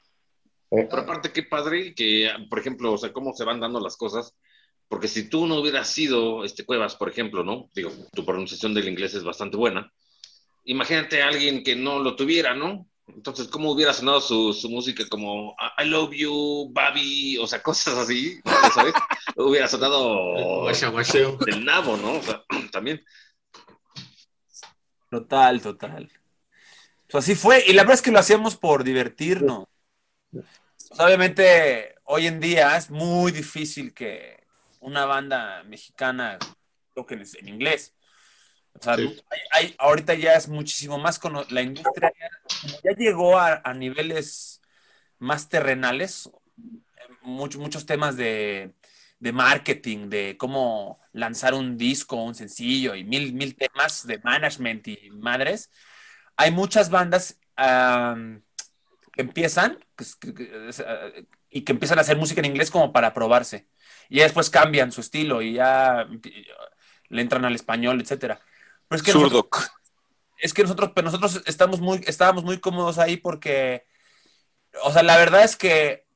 Eh, 0.73 0.87
Por 0.87 1.01
aparte, 1.01 1.33
qué 1.33 1.43
padre 1.43 1.95
que, 1.95 2.31
por 2.49 2.59
ejemplo, 2.59 2.93
o 2.93 2.99
sea, 2.99 3.13
cómo 3.13 3.35
se 3.35 3.45
van 3.45 3.61
dando 3.61 3.81
las 3.81 3.97
cosas. 3.97 4.35
Porque 4.89 5.09
si 5.09 5.29
tú 5.29 5.47
no 5.47 5.57
hubieras 5.57 5.89
sido 5.89 6.45
este 6.45 6.65
Cuevas, 6.65 6.97
por 6.97 7.09
ejemplo, 7.09 7.45
¿no? 7.45 7.71
Digo, 7.75 7.91
tu 8.13 8.25
pronunciación 8.25 8.75
del 8.75 8.89
inglés 8.89 9.15
es 9.15 9.25
bastante 9.25 9.57
buena. 9.57 9.91
Imagínate 10.65 11.23
a 11.23 11.29
alguien 11.29 11.63
que 11.63 11.77
no 11.77 11.99
lo 11.99 12.17
tuviera, 12.17 12.55
¿no? 12.55 12.87
Entonces, 13.07 13.49
¿cómo 13.49 13.71
hubiera 13.71 13.93
sonado 13.93 14.21
su, 14.21 14.53
su 14.53 14.71
música 14.71 15.05
como 15.09 15.55
I 15.79 15.87
love 15.87 16.13
you, 16.13 16.71
Babi? 16.73 17.37
O 17.39 17.47
sea, 17.47 17.63
cosas 17.63 17.97
así, 17.99 18.41
¿sabes? 18.75 18.95
hubiera 19.37 19.69
sonado 19.69 20.67
del 20.67 21.65
nabo, 21.65 21.97
¿no? 21.97 22.15
O 22.15 22.23
sea, 22.23 22.43
también. 22.73 23.03
Total, 25.11 25.61
total. 25.61 26.11
Pues 27.11 27.25
así 27.25 27.35
fue, 27.35 27.63
y 27.67 27.75
la 27.75 27.83
verdad 27.83 27.97
es 27.97 28.03
que 28.03 28.11
lo 28.11 28.19
hacíamos 28.19 28.57
por 28.57 28.85
divertirnos. 28.85 29.67
Pues, 30.93 31.01
obviamente, 31.01 31.95
hoy 32.05 32.27
en 32.27 32.39
día 32.39 32.77
es 32.77 32.91
muy 32.91 33.33
difícil 33.33 33.95
que 33.95 34.45
una 34.81 35.07
banda 35.07 35.63
mexicana 35.65 36.39
toque 36.95 37.15
en, 37.15 37.49
inglés. 37.49 37.95
O 38.79 38.83
sea, 38.83 38.97
Sí. 38.97 39.19
hay- 39.31 39.41
hay- 39.53 39.75
ahorita 39.79 40.13
ya 40.15 40.35
es 40.35 40.49
muchísimo 40.49 40.99
más 40.99 41.19
cono- 41.19 41.47
la 41.49 41.63
industria 41.63 42.13
ya, 42.85 42.91
llegó 42.97 43.39
a, 43.39 43.63
a 43.65 43.73
niveles 43.73 44.61
más 45.19 45.49
terrenales, 45.49 46.29
muchos 47.23 47.59
muchos 47.61 47.87
temas 47.87 48.19
de, 48.19 48.75
de 49.19 49.33
marketing, 49.33 50.11
de 50.11 50.37
cómo 50.39 50.99
lanzar 51.13 51.55
un 51.55 51.79
disco, 51.79 52.17
un 52.17 52.35
sencillo 52.35 52.95
y 52.95 53.03
mil, 53.05 53.33
mil 53.33 53.57
temas 53.57 54.07
de 54.07 54.19
management 54.19 54.89
y 54.89 55.09
madres. 55.11 55.71
Hay 56.37 56.51
muchas 56.51 56.91
bandas 56.91 57.39
que 57.57 58.43
empiezan 59.17 59.85
eh, 60.23 61.27
y 61.51 61.63
que 61.63 61.73
empiezan 61.73 61.99
a 61.99 62.03
hacer 62.03 62.17
música 62.17 62.41
en 62.41 62.47
inglés 62.47 62.71
como 62.71 62.93
para 62.93 63.13
probarse. 63.13 63.69
Y 64.09 64.17
ya 64.19 64.25
después 64.25 64.51
cambian 64.51 64.93
su 64.93 65.01
estilo 65.01 65.43
y 65.43 65.55
ya 65.55 66.09
le 67.09 67.23
entran 67.23 67.45
al 67.45 67.55
español, 67.55 68.01
etcétera. 68.01 68.41
Pero 68.89 68.97
es 68.97 69.03
que 69.03 69.13
nosotros, 69.13 69.45
es 70.39 70.55
que 70.55 70.63
nosotros, 70.63 70.93
pero 70.95 71.05
nosotros 71.07 71.43
estamos 71.47 71.81
muy, 71.81 72.01
estábamos 72.07 72.45
muy 72.45 72.59
cómodos 72.59 72.99
ahí 72.99 73.17
porque, 73.17 73.87
o 74.83 74.93
sea, 74.93 75.03
la 75.03 75.17
verdad 75.17 75.45
es 75.45 75.57
que 75.57 76.07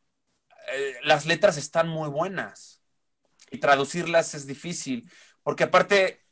eh, 0.72 0.94
las 1.04 1.26
letras 1.26 1.56
están 1.56 1.88
muy 1.88 2.08
buenas 2.08 2.80
y 3.50 3.58
traducirlas 3.58 4.34
es 4.34 4.46
difícil, 4.46 5.10
porque 5.42 5.64
aparte 5.64 6.22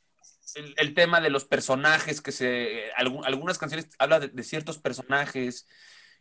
el, 0.55 0.75
el 0.77 0.95
tema 0.95 1.21
de 1.21 1.31
los 1.31 1.45
personajes 1.45 2.21
que 2.21 2.33
se, 2.33 2.93
algu- 2.97 3.25
algunas 3.25 3.59
canciones 3.59 3.89
hablan 3.99 4.23
de, 4.23 4.29
de 4.29 4.43
ciertos 4.43 4.79
personajes 4.79 5.67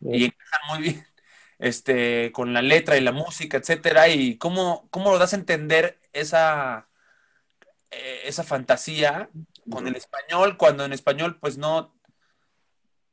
y 0.00 0.24
encajan 0.24 0.60
muy 0.68 0.82
bien 0.82 1.06
este, 1.58 2.32
con 2.32 2.52
la 2.52 2.62
letra 2.62 2.96
y 2.96 3.00
la 3.00 3.12
música, 3.12 3.56
etcétera, 3.56 4.08
y 4.08 4.36
cómo, 4.36 4.88
cómo 4.90 5.10
lo 5.10 5.18
das 5.18 5.32
a 5.32 5.36
entender 5.36 5.98
esa, 6.12 6.88
eh, 7.90 8.22
esa 8.24 8.44
fantasía 8.44 9.30
con 9.70 9.86
el 9.88 9.96
español, 9.96 10.56
cuando 10.56 10.84
en 10.84 10.92
español 10.92 11.38
pues 11.40 11.56
no, 11.56 11.94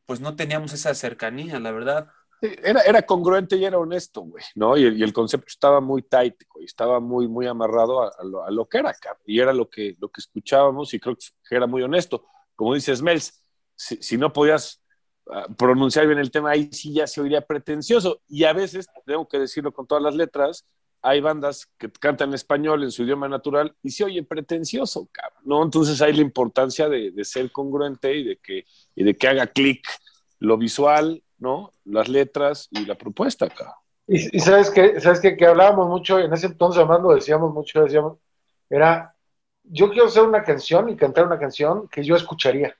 pues 0.05 0.19
no 0.19 0.35
teníamos 0.35 0.73
esa 0.73 0.93
cercanía, 0.93 1.59
la 1.59 1.71
verdad. 1.71 2.09
Era, 2.41 2.81
era 2.81 3.03
congruente 3.03 3.55
y 3.55 3.65
era 3.65 3.77
honesto, 3.77 4.21
güey, 4.21 4.43
¿no? 4.55 4.75
Y 4.75 4.85
el, 4.85 4.97
y 4.97 5.03
el 5.03 5.13
concepto 5.13 5.47
estaba 5.47 5.79
muy 5.79 6.01
tight, 6.01 6.35
güey, 6.51 6.65
estaba 6.65 6.99
muy, 6.99 7.27
muy 7.27 7.45
amarrado 7.45 8.01
a, 8.01 8.11
a 8.17 8.23
lo, 8.23 8.43
a 8.43 8.49
lo 8.49 8.67
que 8.67 8.79
era, 8.79 8.93
cabrón, 8.95 9.23
y 9.27 9.39
era 9.39 9.53
lo 9.53 9.69
que, 9.69 9.95
lo 9.99 10.09
que 10.09 10.21
escuchábamos 10.21 10.93
y 10.93 10.99
creo 10.99 11.15
que 11.15 11.55
era 11.55 11.67
muy 11.67 11.83
honesto. 11.83 12.25
Como 12.55 12.73
dices, 12.73 13.01
Mels, 13.01 13.43
si, 13.75 14.01
si 14.01 14.17
no 14.17 14.33
podías 14.33 14.80
pronunciar 15.57 16.07
bien 16.07 16.19
el 16.19 16.31
tema, 16.31 16.51
ahí 16.51 16.69
sí 16.71 16.93
ya 16.93 17.07
se 17.07 17.21
oiría 17.21 17.41
pretencioso. 17.41 18.21
Y 18.27 18.43
a 18.43 18.53
veces, 18.53 18.87
tengo 19.05 19.27
que 19.27 19.39
decirlo 19.39 19.71
con 19.71 19.87
todas 19.87 20.03
las 20.03 20.15
letras, 20.15 20.65
hay 21.01 21.19
bandas 21.19 21.67
que 21.77 21.89
cantan 21.91 22.33
español 22.33 22.83
en 22.83 22.91
su 22.91 23.03
idioma 23.03 23.27
natural 23.27 23.75
y 23.81 23.91
se 23.91 24.03
oye 24.03 24.23
pretencioso, 24.23 25.09
cabrón, 25.11 25.41
¿no? 25.45 25.63
Entonces 25.63 26.01
hay 26.01 26.13
la 26.13 26.21
importancia 26.21 26.87
de, 26.87 27.11
de 27.11 27.25
ser 27.25 27.51
congruente 27.51 28.15
y 28.15 28.23
de 28.23 28.37
que, 28.37 28.65
y 28.95 29.03
de 29.03 29.17
que 29.17 29.27
haga 29.27 29.47
clic 29.47 29.83
lo 30.39 30.57
visual, 30.57 31.23
¿no? 31.39 31.71
Las 31.85 32.07
letras 32.07 32.67
y 32.69 32.85
la 32.85 32.95
propuesta, 32.95 33.49
cabrón. 33.49 33.75
Y, 34.07 34.37
y 34.37 34.39
sabes 34.39 34.69
que, 34.69 34.99
sabes 34.99 35.19
que, 35.19 35.35
que 35.35 35.45
hablábamos 35.45 35.87
mucho, 35.87 36.19
en 36.19 36.33
ese 36.33 36.47
entonces 36.47 36.85
lo 36.85 37.15
decíamos 37.15 37.53
mucho, 37.53 37.83
decíamos, 37.83 38.19
era, 38.69 39.15
yo 39.63 39.89
quiero 39.89 40.07
hacer 40.07 40.23
una 40.23 40.43
canción 40.43 40.89
y 40.89 40.95
cantar 40.95 41.25
una 41.25 41.39
canción 41.39 41.87
que 41.87 42.03
yo 42.03 42.15
escucharía. 42.15 42.75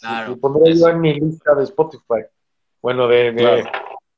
Claro. 0.00 0.32
Y 0.32 0.36
pondría 0.36 0.74
yo 0.74 0.88
en 0.88 1.00
mi 1.00 1.14
lista 1.14 1.54
de 1.54 1.64
Spotify. 1.64 2.24
Bueno, 2.82 3.08
de, 3.08 3.32
de- 3.32 3.36
Claro. 3.36 3.64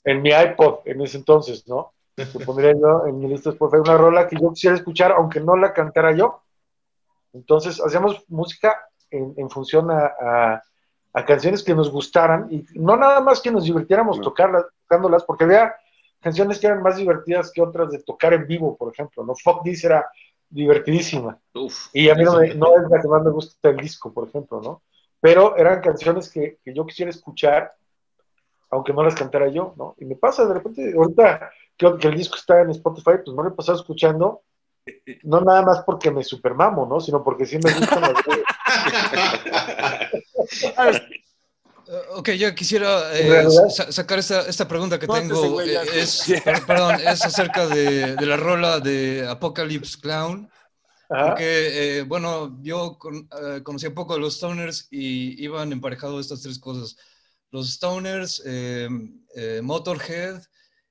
en 0.04 0.22
mi 0.22 0.30
iPod 0.30 0.80
en 0.84 1.00
ese 1.02 1.18
entonces, 1.18 1.66
¿no? 1.68 1.92
Que 2.16 2.24
pondría 2.44 2.72
yo 2.72 3.06
en 3.06 3.18
mi 3.20 3.28
lista 3.28 3.50
de 3.50 3.54
Spotify 3.54 3.80
una 3.80 3.96
rola 3.96 4.26
que 4.26 4.36
yo 4.40 4.52
quisiera 4.52 4.76
escuchar, 4.76 5.12
aunque 5.12 5.40
no 5.40 5.56
la 5.56 5.72
cantara 5.72 6.12
yo. 6.12 6.42
Entonces, 7.32 7.80
hacíamos 7.80 8.24
música 8.28 8.76
en, 9.10 9.34
en 9.36 9.50
función 9.50 9.90
a, 9.90 10.06
a- 10.20 10.62
a 11.14 11.24
canciones 11.24 11.62
que 11.64 11.74
nos 11.74 11.90
gustaran 11.90 12.46
y 12.50 12.64
no 12.74 12.96
nada 12.96 13.20
más 13.20 13.40
que 13.40 13.50
nos 13.50 13.64
divirtiéramos 13.64 14.18
No. 14.18 14.24
tocarlas, 14.24 14.66
tocándolas, 14.82 15.24
porque 15.24 15.44
había 15.44 15.74
canciones 16.20 16.58
que 16.60 16.66
eran 16.66 16.82
más 16.82 16.96
divertidas 16.96 17.50
que 17.52 17.62
otras 17.62 17.90
de 17.90 18.02
tocar 18.02 18.34
en 18.34 18.46
vivo, 18.46 18.76
por 18.76 18.92
ejemplo, 18.92 19.24
¿no? 19.24 19.34
Fuck 19.34 19.62
This 19.64 19.84
era 19.84 20.06
divertidísima. 20.50 21.38
Uf. 21.54 21.88
Y 21.92 22.08
a 22.10 22.14
mí 22.14 22.24
no, 22.24 22.38
me- 22.38 22.54
no 22.54 22.76
es 22.76 22.90
la 22.90 23.00
que 23.00 23.08
más 23.08 23.22
me 23.22 23.30
gusta 23.30 23.68
el 23.70 23.76
disco, 23.78 24.12
por 24.12 24.28
ejemplo, 24.28 24.60
¿no? 24.60 24.82
Pero 25.20 25.56
eran 25.56 25.80
canciones 25.80 26.30
que, 26.30 26.58
que 26.64 26.72
yo 26.74 26.86
quisiera 26.86 27.10
escuchar, 27.10 27.72
aunque 28.70 28.92
no 28.92 29.02
las 29.02 29.14
cantara 29.14 29.48
yo, 29.48 29.74
¿no? 29.76 29.94
Y 29.98 30.04
me 30.04 30.14
pasa 30.16 30.46
de 30.46 30.54
repente, 30.54 30.92
ahorita 30.96 31.50
que, 31.76 31.96
que 31.98 32.08
el 32.08 32.16
disco 32.16 32.36
está 32.36 32.60
en 32.60 32.70
Spotify, 32.70 33.18
pues 33.24 33.36
me 33.36 33.42
lo 33.42 33.48
he 33.48 33.52
pasado 33.52 33.78
escuchando, 33.78 34.42
no 35.24 35.40
nada 35.40 35.62
más 35.62 35.82
porque 35.84 36.10
me 36.10 36.22
supermamo, 36.24 36.86
¿no? 36.86 37.00
Sino 37.00 37.22
porque 37.24 37.46
sí 37.46 37.58
me 37.58 37.70
gustan 37.70 38.02
las 38.02 38.16
Eh, 41.86 41.92
ok, 42.16 42.30
ya 42.30 42.54
quisiera 42.54 43.10
eh, 43.18 43.44
sacar 43.90 44.18
esta, 44.18 44.42
esta 44.42 44.68
pregunta 44.68 44.98
que 44.98 45.06
No, 45.06 45.14
tengo. 45.14 45.60
eh, 45.60 45.78
es, 45.94 46.26
per- 46.44 46.64
perdón, 46.66 46.96
es 47.00 47.24
acerca 47.24 47.66
de, 47.66 48.16
de 48.16 48.26
la 48.26 48.36
rola 48.36 48.80
de 48.80 49.26
Apocalypse 49.28 49.98
Clown. 50.00 50.50
Ajá. 51.08 51.46
Porque, 51.46 51.98
eh, 51.98 52.02
bueno, 52.02 52.58
yo 52.62 52.98
con- 52.98 53.28
eh, 53.56 53.62
conocí 53.62 53.86
un 53.86 53.94
poco 53.94 54.14
a 54.14 54.18
los 54.18 54.36
Stoners 54.36 54.88
y 54.90 55.42
iban 55.42 55.72
emparejados 55.72 56.20
estas 56.20 56.42
tres 56.42 56.58
cosas. 56.58 56.96
Los 57.50 57.70
Stoners, 57.74 58.42
eh, 58.46 58.88
eh, 59.34 59.60
Motorhead 59.62 60.42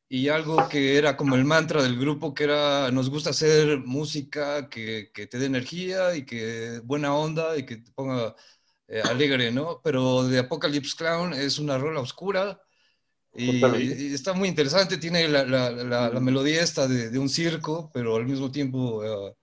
y 0.09 0.29
algo 0.29 0.67
que 0.69 0.97
era 0.97 1.17
como 1.17 1.35
el 1.35 1.45
mantra 1.45 1.83
del 1.83 1.97
grupo, 1.99 2.33
que 2.33 2.45
era, 2.45 2.91
nos 2.91 3.09
gusta 3.09 3.31
hacer 3.31 3.79
música 3.79 4.69
que, 4.69 5.11
que 5.13 5.27
te 5.27 5.37
dé 5.39 5.45
energía 5.47 6.15
y 6.15 6.25
que 6.25 6.79
buena 6.83 7.13
onda 7.15 7.57
y 7.57 7.65
que 7.65 7.77
te 7.77 7.91
ponga 7.91 8.35
eh, 8.87 9.01
alegre, 9.01 9.51
¿no? 9.51 9.81
Pero 9.83 10.23
de 10.23 10.39
Apocalypse 10.39 10.95
Clown 10.97 11.33
es 11.33 11.59
una 11.59 11.77
rola 11.77 11.99
oscura 12.01 12.61
y, 13.33 14.09
y 14.11 14.13
está 14.13 14.33
muy 14.33 14.47
interesante, 14.49 14.97
tiene 14.97 15.27
la, 15.27 15.45
la- 15.45 15.71
la- 15.71 16.09
la 16.09 16.19
melodía 16.19 16.61
esta 16.63 16.87
de, 16.87 17.09
de 17.09 17.19
un 17.19 17.29
circo, 17.29 17.91
pero 17.93 18.15
al 18.15 18.25
mismo 18.25 18.51
tiempo... 18.51 19.03
eh, 19.03 19.35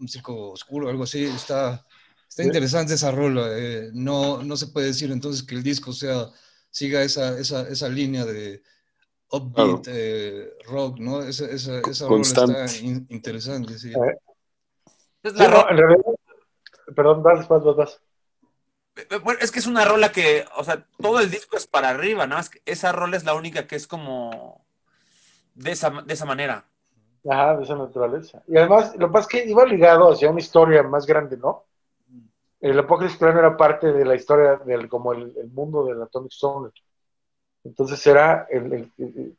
un 0.00 0.08
circo 0.08 0.52
oscuro, 0.52 0.88
algo 0.88 1.04
así. 1.04 1.24
Está, 1.24 1.86
está 2.28 2.44
interesante 2.44 2.94
esa 2.94 3.10
rola. 3.10 3.48
eh, 3.58 3.90
no, 3.94 4.42
no 4.42 4.56
se 4.56 4.68
puede 4.68 4.88
decir 4.88 5.10
entonces 5.12 5.42
que 5.44 5.54
el 5.54 5.62
disco 5.62 5.92
sea, 5.92 6.28
siga 6.70 7.02
esa, 7.02 7.38
esa, 7.38 7.68
esa 7.68 7.88
línea 7.88 8.24
de 8.24 8.62
upbeat 9.30 9.86
eh, 9.88 10.50
rock, 10.66 11.00
¿no? 11.00 11.22
Esa, 11.22 11.46
esa, 11.46 11.80
esa 11.82 12.08
rola 12.08 12.34
está 12.34 12.76
in- 12.76 13.06
interesante, 13.10 13.78
sí. 13.78 13.92
Eh, 13.94 14.16
Es, 15.22 15.34
Sí, 15.34 15.42
la 15.42 15.48
no, 15.48 15.48
rola- 15.48 15.70
en 15.70 15.76
realidad, 15.78 16.02
perdón, 16.96 17.22
vas, 17.22 17.48
vas, 17.48 17.64
vas, 17.64 17.76
vas. 17.76 18.02
bueno, 19.22 19.40
es 19.42 19.50
que 19.50 19.58
es 19.58 19.66
una 19.66 19.84
rola 19.84 20.12
que, 20.12 20.46
o 20.56 20.64
sea, 20.64 20.86
todo 21.00 21.20
el 21.20 21.30
disco 21.30 21.56
es 21.56 21.66
para 21.66 21.90
arriba, 21.90 22.26
¿no? 22.26 22.38
Es 22.38 22.50
que 22.50 22.62
esa 22.66 22.92
rola 22.92 23.16
es 23.16 23.24
la 23.24 23.34
única 23.34 23.66
que 23.66 23.76
es 23.76 23.86
como 23.86 24.64
de 25.56 25.72
esa, 25.72 25.90
de 25.90 26.14
esa 26.14 26.26
manera. 26.26 26.69
Ajá, 27.28 27.56
de 27.56 27.64
esa 27.64 27.76
naturaleza. 27.76 28.42
Y 28.46 28.56
además, 28.56 28.94
lo 28.96 29.08
que 29.08 29.12
pasa 29.12 29.28
es 29.38 29.44
que 29.44 29.50
iba 29.50 29.64
ligado 29.66 30.10
hacia 30.12 30.30
una 30.30 30.40
historia 30.40 30.82
más 30.82 31.06
grande, 31.06 31.36
¿no? 31.36 31.64
El 32.60 32.78
Apocalipsis 32.78 33.18
Clown 33.18 33.38
era 33.38 33.56
parte 33.56 33.92
de 33.92 34.04
la 34.04 34.14
historia 34.14 34.56
del 34.58 34.88
como 34.88 35.12
el, 35.12 35.34
el 35.36 35.50
mundo 35.50 35.84
del 35.86 36.02
Atomic 36.02 36.32
Stoner. 36.32 36.72
Entonces 37.64 38.06
era 38.06 38.46
el, 38.50 38.72
el- 38.74 38.92
el- 38.98 39.36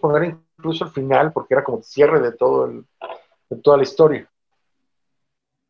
poner 0.00 0.24
incluso 0.58 0.84
al 0.84 0.90
final 0.90 1.32
porque 1.32 1.54
era 1.54 1.64
como 1.64 1.78
el 1.78 1.84
cierre 1.84 2.20
de 2.20 2.32
todo 2.32 2.66
el, 2.66 2.86
de 3.50 3.56
toda 3.58 3.76
la 3.78 3.82
historia. 3.84 4.28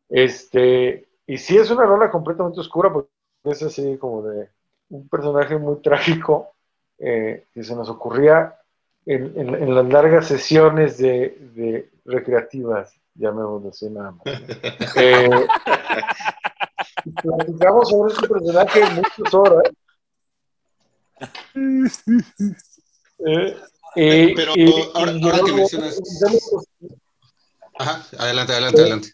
Este, 0.09 1.07
y 1.25 1.37
sí 1.37 1.57
es 1.57 1.71
una 1.71 1.85
rola 1.85 2.11
completamente 2.11 2.59
oscura 2.59 2.91
porque 2.91 3.09
es 3.45 3.63
así 3.63 3.97
como 3.97 4.23
de 4.23 4.49
un 4.89 5.07
personaje 5.07 5.57
muy 5.57 5.81
trágico 5.81 6.53
eh, 6.99 7.45
que 7.53 7.63
se 7.63 7.75
nos 7.75 7.89
ocurría 7.89 8.55
en, 9.05 9.39
en- 9.39 9.55
en 9.55 9.75
las 9.75 9.85
largas 9.87 10.27
sesiones 10.27 10.97
de, 10.97 11.37
de 11.55 11.89
recreativas, 12.05 12.93
llamémoslo 13.15 13.69
así 13.69 13.89
nada 13.89 14.11
más. 14.11 14.25
Eh, 14.95 15.29
y 17.05 17.11
platicamos 17.11 17.89
sobre 17.89 18.13
este 18.13 18.27
personaje 18.27 18.81
muchas 18.95 19.33
horas. 19.33 19.63
Eh, 23.25 23.57
y- 23.95 24.35
Pero 24.35 24.53
y- 24.55 24.73
ahora- 24.93 25.11
y 25.13 25.23
ahora 25.23 25.39
que 25.45 25.53
mencionas- 25.53 25.99
Ajá, 27.77 28.05
adelante, 28.19 28.53
adelante, 28.53 28.81
adelante. 28.81 29.09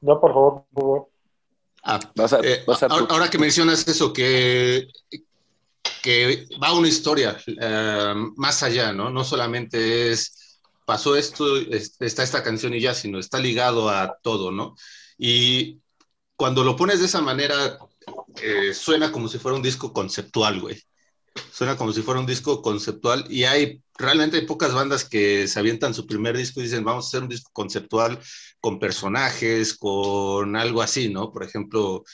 No, 0.00 0.20
por 0.20 0.32
favor, 0.32 0.64
por 0.72 0.82
favor. 0.82 1.08
Ah, 1.84 1.98
Vas 2.14 2.32
a, 2.32 2.38
eh, 2.40 2.62
vas 2.66 2.82
a 2.82 2.86
ahora, 2.86 3.06
ahora 3.10 3.28
que 3.30 3.38
mencionas 3.38 3.86
eso, 3.88 4.12
que, 4.12 4.88
que 6.02 6.46
va 6.62 6.74
una 6.74 6.88
historia 6.88 7.36
eh, 7.46 8.14
más 8.36 8.62
allá, 8.62 8.92
¿no? 8.92 9.10
No 9.10 9.24
solamente 9.24 10.12
es, 10.12 10.60
pasó 10.84 11.16
esto, 11.16 11.56
es- 11.58 11.96
está 12.00 12.22
esta 12.22 12.42
canción 12.42 12.74
y 12.74 12.80
ya, 12.80 12.94
sino 12.94 13.18
está 13.18 13.38
ligado 13.38 13.88
a 13.90 14.16
todo, 14.22 14.50
¿no? 14.52 14.74
Y 15.18 15.80
cuando 16.36 16.64
lo 16.64 16.76
pones 16.76 17.00
de 17.00 17.06
esa 17.06 17.20
manera, 17.22 17.78
eh, 18.42 18.74
suena 18.74 19.12
como 19.12 19.28
si 19.28 19.38
fuera 19.38 19.56
un 19.56 19.62
disco 19.62 19.92
conceptual, 19.92 20.60
güey. 20.60 20.80
Suena 21.52 21.76
como 21.76 21.92
si 21.92 22.02
fuera 22.02 22.20
un 22.20 22.26
disco 22.26 22.60
conceptual 22.62 23.24
y 23.30 23.44
hay, 23.44 23.82
realmente 23.98 24.36
hay 24.38 24.46
pocas 24.46 24.74
bandas 24.74 25.04
que 25.08 25.48
se 25.48 25.58
avientan 25.58 25.94
su 25.94 26.06
primer 26.06 26.36
disco 26.36 26.60
y 26.60 26.64
dicen, 26.64 26.84
vamos 26.84 27.06
a 27.06 27.08
hacer 27.08 27.22
un 27.22 27.28
disco 27.28 27.50
conceptual 27.52 28.18
con 28.60 28.78
personajes, 28.78 29.74
con 29.76 30.56
algo 30.56 30.82
así, 30.82 31.08
¿no? 31.08 31.32
Por 31.32 31.44
ejemplo, 31.44 32.04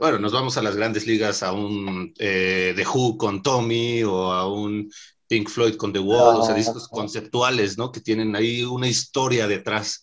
bueno, 0.00 0.18
nos 0.18 0.32
vamos 0.32 0.56
a 0.56 0.62
las 0.62 0.76
grandes 0.76 1.06
ligas, 1.06 1.42
a 1.42 1.52
un 1.52 2.12
eh, 2.18 2.72
The 2.76 2.86
Who 2.86 3.16
con 3.16 3.42
Tommy 3.42 4.02
o 4.04 4.32
a 4.32 4.46
un 4.52 4.90
Pink 5.28 5.48
Floyd 5.48 5.76
con 5.76 5.92
The 5.92 5.98
Wall, 5.98 6.36
o 6.36 6.44
sea, 6.44 6.54
Ah. 6.54 6.58
discos 6.58 6.88
conceptuales, 6.88 7.76
¿no? 7.78 7.90
Que 7.92 8.00
tienen 8.00 8.36
ahí 8.36 8.62
una 8.64 8.88
historia 8.88 9.46
detrás. 9.48 10.02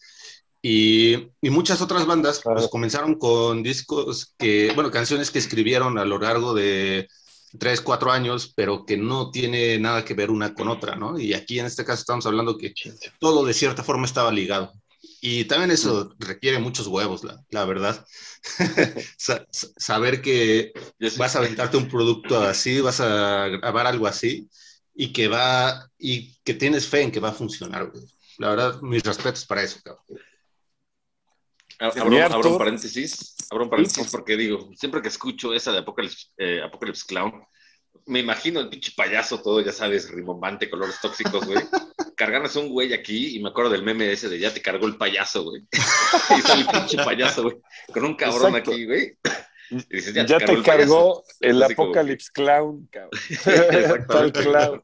Y, 0.62 1.14
y 1.42 1.50
muchas 1.50 1.82
otras 1.82 2.06
bandas 2.06 2.40
pues 2.44 2.56
Claro. 2.56 2.70
comenzaron 2.70 3.16
con 3.16 3.64
discos 3.64 4.34
que, 4.38 4.72
bueno, 4.76 4.92
canciones 4.92 5.30
que 5.30 5.40
escribieron 5.40 5.98
a 5.98 6.06
lo 6.06 6.20
largo 6.20 6.54
de 6.54 7.08
tres, 7.60 7.82
cuatro 7.82 8.12
años, 8.12 8.52
pero 8.56 8.86
que 8.86 8.98
no 8.98 9.30
tiene 9.30 9.78
nada 9.78 10.04
que 10.06 10.14
ver 10.14 10.32
una 10.32 10.54
con 10.54 10.68
otra, 10.70 10.96
¿no? 10.96 11.20
Y 11.20 11.34
aquí 11.34 11.60
en 11.60 11.66
este 11.68 11.84
caso 11.86 12.00
estamos 12.02 12.26
hablando 12.26 12.58
que 12.58 12.74
todo 13.20 13.46
de 13.46 13.54
cierta 13.54 13.84
forma 13.84 14.06
estaba 14.06 14.32
ligado. 14.32 14.72
Y 15.26 15.46
también 15.46 15.72
eso 15.72 16.14
requiere 16.20 16.60
muchos 16.60 16.86
huevos, 16.88 17.24
la, 17.24 17.42
la 17.50 17.64
verdad. 17.64 18.06
Sa- 19.18 19.48
sa- 19.50 19.68
saber 19.78 20.22
que 20.22 20.74
vas 21.18 21.34
a 21.34 21.40
aventarte 21.40 21.78
un 21.78 21.88
producto 21.88 22.42
así, 22.42 22.82
vas 22.82 23.00
a 23.00 23.48
grabar 23.48 23.88
algo 23.88 24.06
así 24.06 24.50
y 24.94 25.14
que 25.14 25.30
va 25.30 25.90
y 25.98 26.36
que 26.44 26.54
tienes 26.56 26.86
fe 26.90 27.04
en 27.04 27.12
que 27.12 27.22
va 27.22 27.30
a 27.30 27.34
funcionar. 27.34 27.90
güey. 27.90 28.04
La 28.38 28.50
verdad, 28.50 28.82
mis 28.82 29.02
respetos 29.02 29.46
para 29.46 29.64
eso, 29.64 29.80
cabrón. 29.82 30.04
Abro, 31.80 32.18
abro 32.26 32.50
un 32.52 32.58
paréntesis, 32.58 33.36
abro 33.50 33.64
un 33.64 33.70
paréntesis 33.70 34.12
porque 34.12 34.36
digo, 34.36 34.72
siempre 34.76 35.02
que 35.02 35.08
escucho 35.08 35.54
esa 35.54 35.72
de 35.72 35.80
Apocalypse, 35.80 36.28
eh, 36.38 36.62
Apocalypse 36.62 37.06
Clown, 37.08 37.32
me 38.06 38.20
imagino 38.20 38.60
el 38.60 38.70
pinche 38.70 38.92
payaso 38.96 39.42
todo, 39.42 39.62
ya 39.62 39.72
sabes, 39.72 40.10
rimbombante, 40.10 40.70
colores 40.70 41.00
tóxicos, 41.02 41.46
güey. 41.46 41.60
Cargándose 42.16 42.60
un 42.60 42.70
güey 42.70 42.94
aquí 42.94 43.36
y 43.36 43.42
me 43.42 43.50
acuerdo 43.50 43.72
del 43.72 43.84
meme 43.84 44.12
ese 44.12 44.30
de 44.30 44.40
ya 44.40 44.54
te 44.54 44.62
cargó 44.62 44.88
el 44.88 44.98
payaso, 44.98 45.44
güey. 45.44 45.64
y 46.38 46.42
sale 46.42 46.62
el 46.62 46.68
pinche 46.68 46.98
payaso, 46.98 47.44
güey, 47.44 47.58
con 47.94 48.06
un 48.06 48.16
cabrón 48.16 48.50
Exacto. 48.50 48.72
aquí, 48.72 48.86
güey. 48.86 49.18
Y 49.70 49.96
dices, 49.96 50.14
Ya, 50.14 50.26
ya, 50.26 50.38
te 50.38 50.46
cargó 50.46 50.58
el 50.60 50.64
cargó 50.64 51.24
el 51.40 51.76
como 51.76 51.92
Clown, 52.34 52.88
cabrón. 52.92 53.12
Exactamente. 53.30 54.06
Tal 54.08 54.32
clown. 54.34 54.84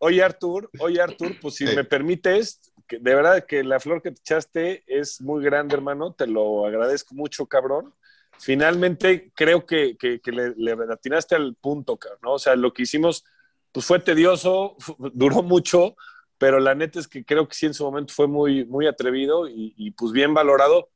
Oye, 0.00 0.22
Artur, 0.22 0.70
oye, 0.78 1.00
Artur, 1.00 1.36
pues 1.40 1.56
si 1.56 1.66
Sí. 1.66 1.74
me 1.74 1.84
permites, 1.84 2.60
que 2.86 2.98
de 2.98 3.14
verdad 3.14 3.44
que 3.46 3.64
la 3.64 3.80
flor 3.80 4.00
que 4.00 4.12
te 4.12 4.20
echaste 4.20 4.84
es 4.86 5.20
muy 5.20 5.44
grande, 5.44 5.74
hermano. 5.74 6.14
Te 6.14 6.26
lo 6.26 6.66
agradezco 6.66 7.14
mucho, 7.14 7.46
cabrón. 7.46 7.92
Finalmente, 8.40 9.32
creo 9.34 9.66
que, 9.66 9.96
le, 10.24 10.54
le 10.56 10.72
atinaste 10.92 11.34
al 11.34 11.54
punto, 11.56 11.98
¿no? 12.22 12.34
O 12.34 12.38
sea, 12.38 12.54
lo 12.56 12.72
que 12.72 12.82
hicimos, 12.82 13.24
pues 13.72 13.84
fue 13.86 13.98
tedioso, 13.98 14.76
duró 15.12 15.42
mucho, 15.42 15.96
pero 16.38 16.60
la 16.60 16.74
neta 16.74 17.00
es 17.00 17.08
que 17.08 17.24
creo 17.24 17.48
que 17.48 17.54
sí 17.54 17.66
en 17.66 17.74
su 17.74 17.84
momento 17.84 18.14
fue 18.14 18.28
muy, 18.28 18.64
muy 18.64 18.86
atrevido 18.86 19.48
y, 19.48 19.74
y, 19.76 19.90
pues 19.90 20.12
bien 20.12 20.34
valorado 20.34 20.90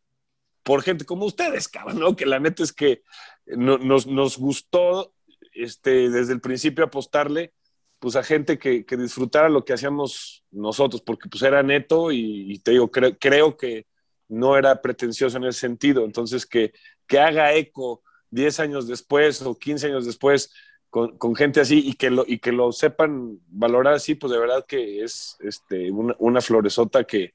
por 0.62 0.82
gente 0.82 1.04
como 1.04 1.24
ustedes, 1.26 1.68
cabrón, 1.68 1.98
¿no? 1.98 2.14
Que 2.16 2.26
la 2.26 2.38
neta 2.38 2.62
es 2.62 2.72
que 2.72 3.02
no- 3.46 3.78
nos, 3.78 4.06
gustó 4.38 5.12
este, 5.54 6.10
desde 6.10 6.32
el 6.32 6.40
principio 6.40 6.84
apostarle 6.84 7.52
pues 7.98 8.16
a 8.16 8.24
gente 8.24 8.58
que, 8.58 8.84
que 8.84 8.96
disfrutara 8.96 9.48
lo 9.48 9.64
que 9.64 9.72
hacíamos 9.74 10.44
nosotros, 10.50 11.02
porque 11.02 11.28
pues 11.28 11.42
era 11.42 11.62
neto 11.62 12.10
y, 12.10 12.52
y 12.52 12.58
te 12.58 12.72
digo, 12.72 12.90
cre- 12.90 13.16
creo 13.20 13.56
que 13.56 13.86
no 14.32 14.56
era 14.56 14.80
pretencioso 14.80 15.36
en 15.36 15.44
ese 15.44 15.60
sentido, 15.60 16.04
entonces 16.04 16.46
que, 16.46 16.72
que 17.06 17.18
haga 17.18 17.54
eco 17.54 18.02
10 18.30 18.60
años 18.60 18.88
después 18.88 19.42
o 19.42 19.54
15 19.58 19.88
años 19.88 20.06
después 20.06 20.50
con, 20.88 21.34
gente 21.34 21.60
así 21.60 21.82
y 21.86 21.94
que, 21.94 22.10
lo, 22.10 22.24
y 22.26 22.38
que 22.38 22.52
lo 22.52 22.70
sepan 22.70 23.38
valorar 23.48 23.94
así, 23.94 24.14
pues 24.14 24.30
de 24.32 24.38
verdad 24.38 24.64
que 24.66 25.02
es 25.02 25.36
este, 25.40 25.90
una, 25.90 26.14
una 26.18 26.40
floresota 26.42 27.04
que, 27.04 27.32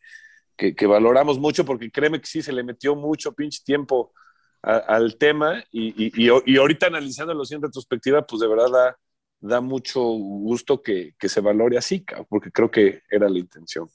que, 0.55 0.85
valoramos 0.85 1.39
mucho, 1.39 1.65
porque 1.65 1.89
créeme 1.89 2.19
que 2.19 2.27
sí, 2.27 2.41
se 2.41 2.51
le 2.51 2.63
metió 2.63 2.95
mucho 2.95 3.33
pinche 3.33 3.63
tiempo 3.63 4.13
al 4.61 5.17
tema 5.17 5.63
y, 5.71 6.07
y, 6.07 6.29
y, 6.45 6.57
ahorita 6.57 6.87
analizándolo 6.87 7.43
así 7.43 7.55
en 7.55 7.61
retrospectiva, 7.61 8.25
pues 8.25 8.41
de 8.41 8.47
verdad 8.47 8.69
da, 8.71 8.99
da 9.39 9.61
mucho 9.61 10.01
gusto 10.01 10.81
que, 10.81 11.13
que 11.17 11.29
se 11.29 11.41
valore 11.41 11.77
así, 11.77 12.03
porque 12.27 12.51
creo 12.51 12.69
que 12.69 13.01
era 13.09 13.29
la 13.29 13.39
intención. 13.39 13.87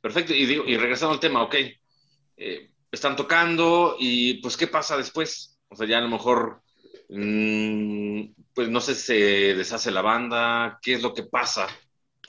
Perfecto, 0.00 0.32
y, 0.34 0.46
digo, 0.46 0.64
y 0.66 0.76
regresando 0.76 1.14
al 1.14 1.20
tema, 1.20 1.42
ok, 1.42 1.54
eh, 2.36 2.70
están 2.90 3.16
tocando 3.16 3.96
y 3.98 4.34
pues 4.40 4.56
¿qué 4.56 4.66
pasa 4.66 4.96
después? 4.96 5.58
O 5.68 5.76
sea, 5.76 5.86
ya 5.86 5.98
a 5.98 6.02
lo 6.02 6.08
mejor, 6.08 6.62
mm, 7.08 8.32
pues 8.54 8.68
no 8.68 8.80
sé, 8.80 8.94
se 8.94 9.54
deshace 9.54 9.90
la 9.90 10.02
banda, 10.02 10.78
¿qué 10.82 10.94
es 10.94 11.02
lo 11.02 11.14
que 11.14 11.24
pasa 11.24 11.68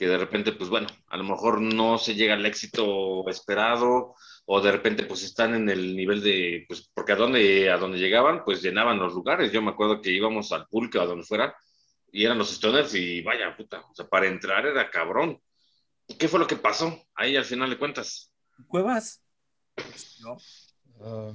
que 0.02 0.08
de 0.08 0.18
repente, 0.18 0.52
pues 0.52 0.70
bueno, 0.70 0.88
a 1.08 1.16
lo 1.16 1.24
mejor 1.24 1.60
no 1.60 1.98
se 1.98 2.14
llega 2.14 2.34
al 2.34 2.46
éxito 2.46 3.28
esperado, 3.28 4.14
o 4.46 4.60
de 4.60 4.72
repente 4.72 5.04
pues 5.04 5.22
están 5.22 5.54
en 5.54 5.68
el 5.68 5.94
nivel 5.96 6.22
de, 6.22 6.64
pues 6.66 6.90
porque 6.92 7.12
a 7.12 7.16
donde, 7.16 7.70
a 7.70 7.76
donde 7.76 7.98
llegaban, 7.98 8.42
pues 8.44 8.62
llenaban 8.62 8.98
los 8.98 9.14
lugares. 9.14 9.52
Yo 9.52 9.62
me 9.62 9.70
acuerdo 9.70 10.00
que 10.00 10.10
íbamos 10.10 10.50
al 10.52 10.66
pulque 10.66 10.98
o 10.98 11.02
a 11.02 11.06
donde 11.06 11.24
fuera, 11.24 11.54
y 12.10 12.24
eran 12.24 12.38
los 12.38 12.50
stoners 12.50 12.94
y 12.94 13.22
vaya, 13.22 13.56
puta, 13.56 13.80
o 13.88 13.94
sea, 13.94 14.08
para 14.08 14.26
entrar 14.26 14.66
era 14.66 14.90
cabrón. 14.90 15.38
¿Y 16.06 16.14
qué 16.14 16.28
fue 16.28 16.38
lo 16.40 16.46
que 16.46 16.56
pasó 16.56 17.02
ahí 17.14 17.36
al 17.36 17.44
final 17.44 17.70
de 17.70 17.78
cuentas? 17.78 18.32
¿Cuevas? 18.68 19.22
¿No? 20.20 20.36
Ah, 21.00 21.32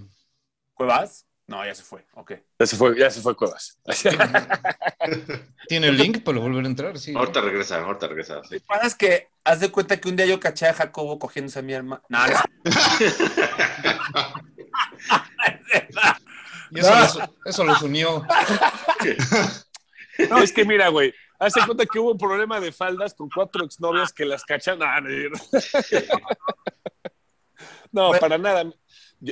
¿Cuevas? 0.73 1.25
No, 1.47 1.65
ya 1.65 1.73
se 1.73 1.84
fue. 1.84 2.06
Ok. 2.13 2.34
Ya 2.60 2.65
se 2.65 2.75
fue, 2.75 2.99
ya 2.99 3.10
se 3.10 3.21
fue 3.21 3.36
Cuevas. 3.36 3.80
¿Tiene 5.67 5.88
el 5.88 5.97
link 5.97 6.21
para 6.23 6.39
volver 6.39 6.65
a 6.65 6.67
entrar? 6.67 6.99
Sí. 6.99 7.15
Ahorita 7.15 7.39
regresa, 7.39 7.82
ahorita 7.84 8.08
regresa. 8.08 8.43
sí. 8.43 8.56
Lo 8.56 8.60
que 8.60 8.65
pasa 8.67 8.88
es 8.88 8.95
que 8.95 9.30
haz 9.45 9.62
de 9.62 9.71
cuenta 9.71 9.97
que 9.97 10.10
un 10.10 10.17
día 10.17 10.25
yo 10.25 10.41
caché 10.41 10.67
a 10.67 10.73
Jacobo 10.73 11.17
cogiéndose 11.17 11.60
a 11.60 11.62
mi 11.62 11.71
hermana. 11.73 12.03
No, 12.10 12.27
no, 12.27 12.34
Y 16.71 16.80
eso, 16.80 16.93
los, 16.93 17.17
eso 17.45 17.63
los 17.63 17.82
unió. 17.82 18.25
No, 20.30 20.38
es 20.43 20.51
que 20.51 20.65
mira, 20.65 20.89
güey, 20.89 21.13
hace 21.39 21.60
cuenta 21.65 21.86
que 21.86 22.00
hubo 22.00 22.12
un 22.12 22.17
problema 22.17 22.60
de 22.60 22.71
faldas 22.71 23.13
con 23.13 23.30
cuatro 23.30 23.63
exnovias 23.65 24.12
que 24.13 24.26
las 24.26 24.43
cachan. 24.43 24.80
Ah, 24.82 25.00
no, 27.91 28.12
para 28.19 28.38
nada. 28.38 28.71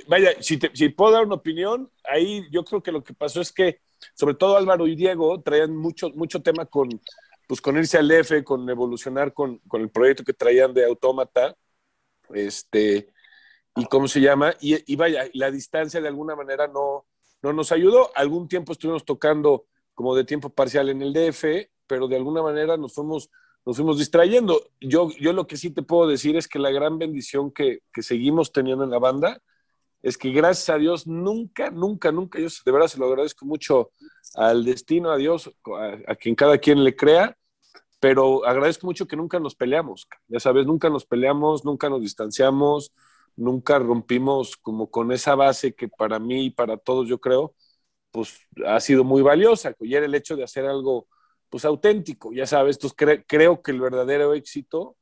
Vaya, 0.08 0.32
si, 0.41 0.58
te- 0.58 0.72
si 0.76 0.89
puedo 0.89 1.12
dar 1.13 1.26
una 1.26 1.36
opinión, 1.36 1.91
ahí 2.04 2.48
yo 2.52 2.63
creo 2.63 2.82
que 2.82 2.91
lo 2.91 3.04
que 3.04 3.13
pasó 3.13 3.41
es 3.41 3.52
que, 3.52 3.82
sobre 4.13 4.36
todo 4.36 4.58
Álvaro 4.58 4.88
y 4.88 4.96
Diego, 4.96 5.41
traían 5.41 5.76
mucho, 5.76 6.10
mucho 6.12 6.41
tema 6.41 6.65
con, 6.65 6.89
pues, 7.48 7.62
con 7.62 7.78
irse 7.78 7.98
al 7.98 8.10
F, 8.10 8.44
con 8.44 8.68
evolucionar 8.70 9.34
con, 9.34 9.60
con 9.68 9.82
el 9.82 9.89
proyecto 9.89 10.24
que 10.24 10.34
traían 10.34 10.74
de 10.74 10.86
Autómata. 10.86 11.56
Este, 12.34 13.12
y 13.76 13.86
cómo 13.86 14.08
se 14.08 14.22
llama, 14.22 14.56
y, 14.60 14.91
y 14.91 14.96
vaya, 14.96 15.26
la 15.34 15.52
distancia 15.52 16.02
de 16.02 16.08
alguna 16.08 16.36
manera 16.36 16.68
no, 16.68 17.06
no 17.44 17.54
nos 17.54 17.72
ayudó. 17.72 18.10
Algún 18.15 18.48
tiempo 18.48 18.72
estuvimos 18.72 19.06
tocando 19.06 19.68
como 19.94 20.15
de 20.15 20.24
tiempo 20.24 20.50
parcial 20.50 20.89
en 20.89 21.02
el 21.04 21.13
DF, 21.13 21.70
pero 21.88 22.08
de 22.08 22.15
alguna 22.15 22.41
manera 22.41 22.78
nos 22.78 22.93
fuimos, 22.93 23.30
nos 23.65 23.76
fuimos 23.76 23.98
distrayendo. 23.98 24.62
Yo, 24.82 25.10
yo 25.19 25.34
lo 25.34 25.48
que 25.48 25.58
sí 25.58 25.71
te 25.71 25.84
puedo 25.84 26.08
decir 26.08 26.36
es 26.38 26.48
que 26.48 26.60
la 26.60 26.71
gran 26.71 26.98
bendición 26.98 27.52
que, 27.52 27.80
que 27.93 28.02
seguimos 28.02 28.52
teniendo 28.52 28.84
en 28.84 28.91
la 28.91 29.00
banda 29.00 29.41
es 30.02 30.17
que 30.17 30.32
gracias 30.32 30.69
a 30.69 30.78
Dios 30.78 31.08
nunca, 31.08 31.71
nunca, 31.71 32.12
nunca, 32.12 32.39
yo 32.39 32.48
de 32.63 32.71
verdad 32.71 32.88
se 32.88 33.00
lo 33.00 33.08
agradezco 33.08 33.43
mucho 33.45 33.91
al 34.36 34.63
destino, 34.63 35.10
a 35.10 35.17
Dios, 35.17 35.52
a, 35.65 36.12
a 36.12 36.15
quien 36.15 36.36
cada 36.36 36.60
quien 36.60 36.84
le 36.84 36.95
crea, 36.95 37.36
pero 38.00 38.45
agradezco 38.45 38.86
mucho 38.86 39.08
que 39.08 39.15
nunca 39.15 39.39
nos 39.39 39.56
peleamos, 39.56 40.08
ya 40.28 40.39
sabes, 40.39 40.67
nunca 40.67 40.91
nos 40.91 41.06
peleamos, 41.06 41.65
nunca 41.65 41.89
nos 41.89 42.02
distanciamos, 42.02 42.93
nunca 43.36 43.80
rompimos 43.80 44.56
como 44.58 44.91
con 44.91 45.12
esa 45.12 45.34
base 45.34 45.74
que 45.74 45.88
para 45.88 46.19
mí 46.19 46.45
y 46.45 46.50
para 46.52 46.78
todos 46.78 47.08
yo 47.08 47.19
creo, 47.19 47.56
pues 48.12 48.39
ha 48.65 48.80
sido 48.80 49.04
muy 49.04 49.24
valiosa, 49.24 49.76
y 49.80 49.95
era 49.95 50.06
el 50.06 50.13
hecho 50.13 50.36
de 50.36 50.43
hacer 50.43 50.67
algo 50.67 51.08
pues 51.56 51.63
auténtico, 51.63 52.34
ya 52.34 52.46
sabes, 52.46 52.76
entonces 52.76 52.98
cre- 52.98 53.24
creo 53.26 53.62
que 53.62 53.72
el 53.72 53.80
verdadero 53.80 54.34
éxito 54.34 54.98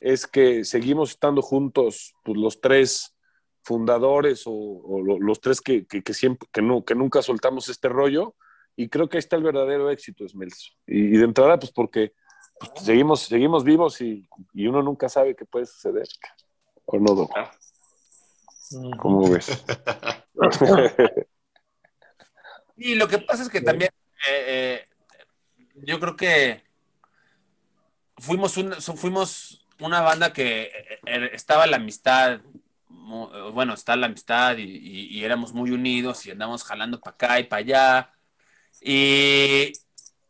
es 0.00 0.26
que 0.26 0.64
seguimos 0.64 1.10
estando 1.10 1.42
juntos, 1.42 2.12
pues 2.24 2.36
los 2.36 2.60
tres 2.60 3.14
fundadores 3.62 4.42
o, 4.48 4.50
o 4.52 5.00
lo- 5.00 5.20
los 5.20 5.40
tres 5.40 5.60
que, 5.60 5.86
que, 5.86 6.02
que 6.02 6.12
siempre, 6.12 6.48
que, 6.52 6.60
no, 6.60 6.84
que 6.84 6.96
nunca 6.96 7.22
soltamos 7.22 7.68
este 7.68 7.88
rollo, 7.88 8.34
y 8.74 8.88
creo 8.88 9.08
que 9.08 9.16
ahí 9.16 9.20
está 9.20 9.36
el 9.36 9.44
verdadero 9.44 9.90
éxito, 9.90 10.28
Smells. 10.28 10.76
Y, 10.88 11.14
y 11.14 11.18
de 11.18 11.24
entrada, 11.24 11.56
pues 11.56 11.70
porque 11.70 12.14
pues, 12.58 12.72
seguimos, 12.84 13.20
seguimos 13.20 13.62
vivos 13.62 14.00
y, 14.00 14.28
y 14.54 14.66
uno 14.66 14.82
nunca 14.82 15.08
sabe 15.08 15.36
qué 15.36 15.44
puede 15.44 15.66
suceder. 15.66 16.08
¿O 16.84 16.98
no, 16.98 17.14
Doc? 17.14 17.30
¿Cómo 18.98 19.30
ves? 19.30 19.64
Y 22.76 22.96
lo 22.96 23.06
que 23.06 23.18
pasa 23.18 23.44
es 23.44 23.48
que 23.48 23.60
también 23.60 23.90
eh, 24.28 24.44
eh, 24.46 24.71
yo 25.86 26.00
creo 26.00 26.16
que 26.16 26.64
fuimos, 28.18 28.56
un- 28.56 28.74
fuimos 28.96 29.66
una 29.80 30.00
banda 30.00 30.32
que 30.32 30.62
eh, 30.64 31.00
eh, 31.06 31.30
estaba 31.34 31.66
la 31.66 31.76
amistad, 31.78 32.40
eh, 32.90 33.50
bueno, 33.52 33.74
está 33.74 33.96
la 33.96 34.06
amistad 34.06 34.56
y, 34.58 34.62
y- 34.64 35.06
y 35.18 35.24
éramos 35.24 35.52
muy 35.52 35.70
unidos 35.70 36.24
y 36.26 36.30
andamos 36.30 36.64
jalando 36.64 37.00
para 37.00 37.14
acá 37.14 37.40
y 37.40 37.44
para 37.44 37.60
allá. 37.60 38.12
Y, 38.80 39.72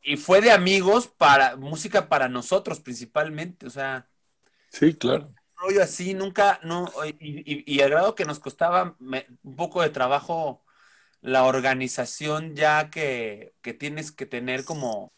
y 0.02 0.16
fue 0.18 0.40
de 0.40 0.52
amigos 0.52 1.08
para 1.08 1.56
música 1.56 2.08
para 2.08 2.28
nosotros 2.30 2.80
principalmente, 2.80 3.66
o 3.66 3.70
sea, 3.70 4.08
Sí, 4.70 4.94
claro. 4.98 5.32
rollo 5.56 5.82
así, 5.82 6.14
nunca, 6.14 6.58
no, 6.64 6.90
y, 7.20 7.80
al 7.82 7.90
grado 7.90 8.14
que 8.14 8.24
nos 8.24 8.40
costaba 8.40 8.96
me- 8.98 9.26
un 9.42 9.56
poco 9.56 9.82
de 9.82 9.90
trabajo 9.90 10.64
la 11.22 11.44
organización 11.44 12.56
ya 12.56 12.90
que, 12.90 13.54
que 13.62 13.74
tienes 13.74 14.12
que 14.12 14.26
tener 14.26 14.64
como, 14.64 15.12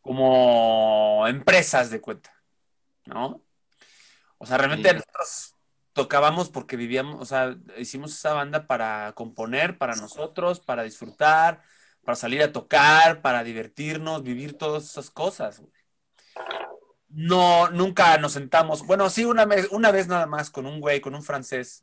como 0.00 1.26
empresas 1.28 1.90
de 1.90 2.00
cuenta, 2.00 2.34
¿no? 3.06 3.42
O 4.38 4.46
sea, 4.46 4.58
realmente 4.58 4.94
nosotros 4.94 5.54
tocábamos 5.92 6.48
porque 6.48 6.76
vivíamos, 6.76 7.20
o 7.20 7.24
sea, 7.24 7.56
hicimos 7.76 8.14
esa 8.14 8.32
banda 8.32 8.66
para 8.66 9.12
componer, 9.12 9.76
para 9.76 9.96
nosotros, 9.96 10.60
para 10.60 10.82
disfrutar, 10.82 11.62
para 12.02 12.16
salir 12.16 12.42
a 12.42 12.52
tocar, 12.52 13.20
para 13.20 13.44
divertirnos, 13.44 14.22
vivir 14.22 14.56
todas 14.56 14.84
esas 14.84 15.10
cosas. 15.10 15.60
güey. 15.60 15.72
No, 17.08 17.68
nunca 17.70 18.16
nos 18.18 18.32
sentamos. 18.32 18.86
Bueno, 18.86 19.10
sí, 19.10 19.24
una 19.24 19.44
vez, 19.44 19.68
una 19.72 19.90
vez 19.90 20.06
nada 20.06 20.26
más 20.26 20.50
con 20.50 20.64
un 20.64 20.80
güey, 20.80 21.00
con 21.00 21.14
un 21.14 21.22
francés. 21.22 21.80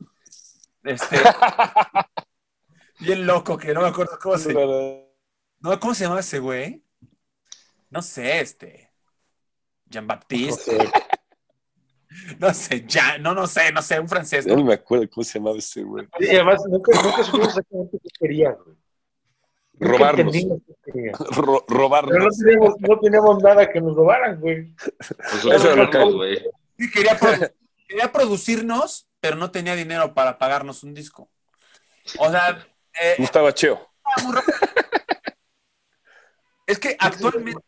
Este. 0.82 1.16
bien 3.00 3.26
loco, 3.26 3.58
que 3.58 3.74
no 3.74 3.82
me 3.82 3.88
acuerdo 3.88 4.18
cómo 4.20 4.38
se 4.38 4.54
No, 5.60 5.78
¿cómo 5.80 5.94
se 5.94 6.04
llamaba 6.04 6.20
ese 6.20 6.38
güey? 6.38 6.82
No 7.90 8.02
sé, 8.02 8.40
este. 8.40 8.90
Jean-Baptiste. 9.86 10.78
No 12.38 12.54
sé, 12.54 12.84
ya, 12.86 13.18
no, 13.18 13.34
no 13.34 13.46
sé, 13.46 13.70
no 13.70 13.82
sé, 13.82 14.00
un 14.00 14.08
francés. 14.08 14.46
¿no? 14.46 14.56
no 14.56 14.64
me 14.64 14.74
acuerdo 14.74 15.08
cómo 15.10 15.22
se 15.24 15.38
llamaba 15.38 15.58
ese 15.58 15.82
güey. 15.82 16.08
Y 16.18 16.28
además 16.36 16.62
nunca, 16.66 16.90
nunca 17.02 17.22
supimos 17.22 17.48
exactamente 17.48 17.98
qué 18.02 18.08
quería, 18.18 18.52
güey. 18.52 18.76
Robarnos. 19.74 20.34
entendimos 20.34 20.58
qué 20.66 20.92
quería. 20.92 21.12
Ro- 21.18 21.30
Pero 21.30 21.44
no 21.44 21.64
robarnos. 21.68 22.38
teníamos, 22.38 22.74
no 22.80 22.98
teníamos 22.98 23.42
nada 23.42 23.70
que 23.70 23.80
nos 23.82 23.94
robaran, 23.94 24.40
güey. 24.40 24.74
Pues, 24.74 25.44
Eso 25.54 25.72
era 25.72 25.84
lo 25.84 25.90
que- 25.90 25.98
güey. 26.04 26.38
Sí, 26.78 26.90
quería, 26.90 27.18
produ- 27.20 27.52
quería 27.86 28.10
producirnos, 28.10 29.06
pero 29.20 29.36
no 29.36 29.50
tenía 29.50 29.74
dinero 29.76 30.14
para 30.14 30.38
pagarnos 30.38 30.82
un 30.84 30.94
disco. 30.94 31.28
O 32.18 32.30
sea, 32.30 32.66
eh, 33.02 33.16
No 33.18 33.24
estaba 33.26 33.52
cheo. 33.52 33.86
muy 34.24 34.34
rápido. 34.34 34.56
Es 36.68 36.78
que 36.78 36.96
actualmente, 37.00 37.62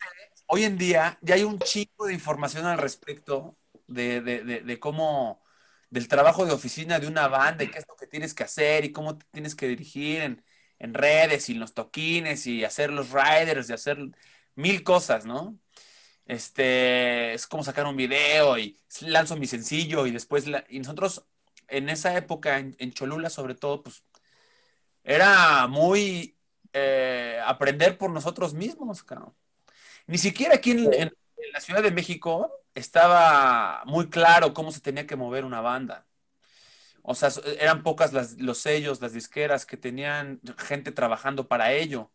hoy 0.47 0.65
en 0.65 0.79
día, 0.79 1.19
ya 1.23 1.35
hay 1.37 1.45
un 1.45 1.59
chico 1.61 2.07
de 2.07 2.15
información 2.15 2.67
al 2.67 2.79
respecto 2.79 3.57
de, 3.89 4.21
de- 4.21 4.45
de- 4.45 4.61
de 4.63 4.81
cómo, 4.81 5.43
del 5.91 6.09
trabajo 6.09 6.47
de 6.47 6.53
oficina 6.53 7.01
de 7.01 7.09
una 7.09 7.29
banda 7.29 7.65
y 7.65 7.71
qué 7.71 7.79
es 7.81 7.89
lo 7.89 7.97
que 7.97 8.07
tienes 8.07 8.35
que 8.35 8.45
hacer 8.45 8.85
y 8.85 8.93
cómo 8.93 9.19
te 9.19 9.27
tienes 9.33 9.55
que 9.57 9.69
dirigir 9.69 10.23
en, 10.23 10.45
en 10.79 10.95
redes 10.95 11.49
y 11.49 11.53
en 11.55 11.61
los 11.61 11.75
toquines 11.75 12.47
y 12.47 12.65
hacer 12.65 12.93
los 12.93 13.11
riders 13.11 13.71
y 13.71 13.75
hacer 13.75 13.99
mil 14.57 14.85
cosas, 14.85 15.27
¿no? 15.27 15.59
Este, 16.27 17.35
es 17.35 17.47
como 17.49 17.65
sacar 17.65 17.87
un 17.87 17.97
video 17.97 18.59
y 18.59 18.79
lanzo 19.03 19.37
mi 19.37 19.47
sencillo 19.49 20.07
y 20.07 20.13
después, 20.13 20.49
la- 20.49 20.65
y 20.71 20.81
nosotros 20.81 21.27
en 21.69 21.89
esa 21.91 22.17
época, 22.19 22.59
en, 22.61 22.77
en 22.81 22.93
Cholula 22.93 23.31
sobre 23.31 23.55
todo, 23.57 23.83
pues 23.85 24.05
era 25.05 25.67
muy 25.69 26.37
eh, 26.73 27.41
aprender 27.47 27.99
por 27.99 28.11
nosotros 28.11 28.55
mismos, 28.55 29.03
cabrón. 29.03 29.35
Ni 30.07 30.19
siquiera 30.19 30.57
aquí 30.57 30.73
en, 30.73 30.93
en- 30.95 31.13
en 31.39 31.53
la 31.53 31.61
Ciudad 31.61 31.83
de 31.83 31.91
México 31.93 32.53
estaba 32.75 33.83
muy 33.87 34.11
claro 34.11 34.55
cómo 34.55 34.73
se 34.73 34.81
tenía 34.81 35.07
que 35.07 35.17
mover 35.17 35.45
una 35.45 35.61
banda. 35.61 36.07
O 37.03 37.15
sea, 37.15 37.31
eran 37.61 37.83
pocas 37.83 38.13
las- 38.13 38.39
los 38.39 38.59
sellos, 38.59 39.01
las 39.01 39.13
disqueras 39.15 39.67
que 39.67 39.77
tenían 39.77 40.41
gente 40.59 40.93
trabajando 40.93 41.49
para 41.49 41.73
ello. 41.73 42.11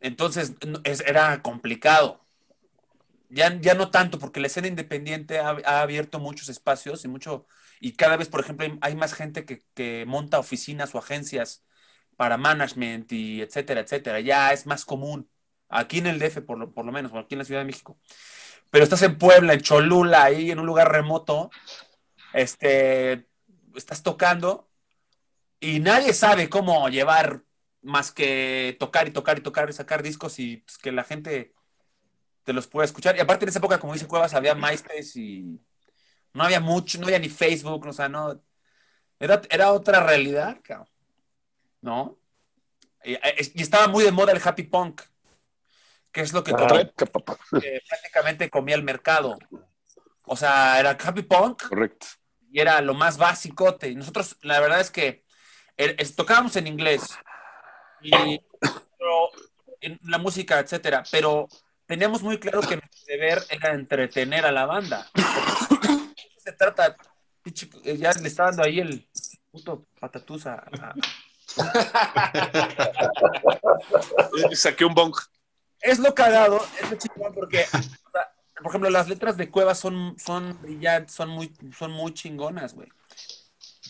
Entonces, 0.00 0.52
es- 0.84 1.00
era 1.00 1.42
complicado. 1.42 2.20
Ya, 3.30 3.58
ya 3.60 3.74
no 3.74 3.90
tanto, 3.90 4.18
porque 4.18 4.38
la 4.40 4.46
escena 4.46 4.68
independiente 4.68 5.38
ha, 5.40 5.56
ha 5.64 5.80
abierto 5.82 6.20
muchos 6.20 6.48
espacios 6.48 7.04
y 7.04 7.08
mucho, 7.08 7.46
y 7.80 7.92
cada 7.94 8.16
vez, 8.16 8.28
por 8.28 8.40
ejemplo, 8.40 8.66
hay, 8.66 8.78
hay 8.80 8.94
más 8.96 9.14
gente 9.14 9.44
que, 9.44 9.64
que 9.74 10.04
monta 10.06 10.38
oficinas 10.38 10.94
o 10.94 10.98
agencias 10.98 11.64
para 12.16 12.36
management 12.36 13.10
y 13.12 13.42
etcétera, 13.42 13.80
etcétera. 13.80 14.20
Ya 14.20 14.52
es 14.52 14.66
más 14.66 14.84
común. 14.84 15.28
Aquí 15.68 15.98
en 15.98 16.06
el 16.06 16.18
DF, 16.18 16.42
por 16.42 16.58
lo, 16.58 16.72
por 16.72 16.84
lo 16.84 16.92
menos, 16.92 17.12
o 17.12 17.18
aquí 17.18 17.34
en 17.34 17.40
la 17.40 17.44
Ciudad 17.44 17.60
de 17.60 17.66
México. 17.66 17.98
Pero 18.70 18.84
estás 18.84 19.02
en 19.02 19.18
Puebla, 19.18 19.54
en 19.54 19.60
Cholula, 19.60 20.24
ahí 20.24 20.50
en 20.50 20.58
un 20.58 20.66
lugar 20.66 20.90
remoto, 20.92 21.50
este, 22.32 23.26
estás 23.74 24.02
tocando 24.02 24.70
y 25.60 25.80
nadie 25.80 26.12
sabe 26.12 26.48
cómo 26.50 26.88
llevar 26.88 27.42
más 27.82 28.12
que 28.12 28.76
tocar 28.78 29.08
y 29.08 29.12
tocar 29.12 29.38
y 29.38 29.42
tocar 29.42 29.70
y 29.70 29.72
sacar 29.72 30.02
discos 30.02 30.38
y 30.38 30.58
pues, 30.58 30.78
que 30.78 30.92
la 30.92 31.04
gente 31.04 31.54
te 32.44 32.52
los 32.52 32.66
puede 32.66 32.86
escuchar. 32.86 33.16
Y 33.16 33.20
aparte 33.20 33.44
en 33.44 33.50
esa 33.50 33.58
época, 33.60 33.78
como 33.78 33.94
dice 33.94 34.08
Cuevas, 34.08 34.34
había 34.34 34.54
MySpace 34.54 35.20
y 35.20 35.60
no 36.34 36.44
había 36.44 36.60
mucho, 36.60 36.98
no 36.98 37.06
había 37.06 37.18
ni 37.18 37.28
Facebook, 37.28 37.86
o 37.86 37.92
sea, 37.92 38.08
no. 38.08 38.42
Era, 39.20 39.42
era 39.50 39.72
otra 39.72 40.04
realidad, 40.04 40.60
cabrón. 40.62 40.93
¿No? 41.84 42.18
Y, 43.04 43.12
y 43.12 43.62
estaba 43.62 43.88
muy 43.88 44.04
de 44.04 44.10
moda 44.10 44.32
el 44.32 44.40
happy 44.42 44.62
punk, 44.62 45.02
que 46.10 46.22
es 46.22 46.32
lo 46.32 46.42
que, 46.42 46.52
comía- 46.52 46.90
que 46.96 47.82
prácticamente 47.86 48.48
comía 48.48 48.74
el 48.74 48.82
mercado. 48.82 49.38
O 50.24 50.34
sea, 50.34 50.80
era 50.80 50.92
happy 50.92 51.22
punk 51.22 51.68
Correcto. 51.68 52.06
y 52.50 52.58
era 52.60 52.80
lo 52.80 52.94
más 52.94 53.18
básico. 53.18 53.76
Y 53.82 53.94
nosotros, 53.96 54.38
la 54.40 54.58
verdad 54.60 54.80
es 54.80 54.90
que 54.90 55.24
eh, 55.76 55.94
tocábamos 56.16 56.56
en 56.56 56.66
inglés 56.68 57.02
y 58.00 58.10
pero, 58.10 59.28
en 59.82 60.00
la 60.04 60.16
música, 60.16 60.58
etcétera, 60.58 61.02
pero 61.10 61.46
teníamos 61.84 62.22
muy 62.22 62.38
claro 62.38 62.62
que 62.62 62.76
nuestro 62.76 63.04
deber 63.06 63.42
era 63.50 63.74
entretener 63.74 64.46
a 64.46 64.52
la 64.52 64.64
banda. 64.64 65.10
Se 66.38 66.52
trata, 66.52 66.96
eh, 67.84 67.96
ya 67.98 68.12
le 68.14 68.28
está 68.28 68.44
dando 68.44 68.62
ahí 68.62 68.80
el 68.80 69.06
puto 69.50 69.86
patatús 70.00 70.46
a- 70.46 70.54
a, 70.80 70.94
Eh, 70.96 71.00
Saqué 74.54 74.84
un 74.84 74.94
bong. 74.94 75.14
es 75.80 75.98
lo 75.98 76.14
cagado, 76.14 76.64
es 76.82 76.90
lo 76.90 76.96
chingón 76.96 77.34
porque, 77.34 77.64
o 77.72 78.10
sea, 78.12 78.32
por 78.56 78.66
ejemplo, 78.68 78.90
las 78.90 79.08
letras 79.08 79.36
de 79.36 79.50
Cuevas 79.50 79.78
son, 79.78 80.16
son 80.18 80.58
brillantes, 80.62 81.14
son 81.14 81.28
muy, 81.30 81.54
son 81.76 81.92
muy 81.92 82.12
chingonas, 82.14 82.74
güey. 82.74 82.88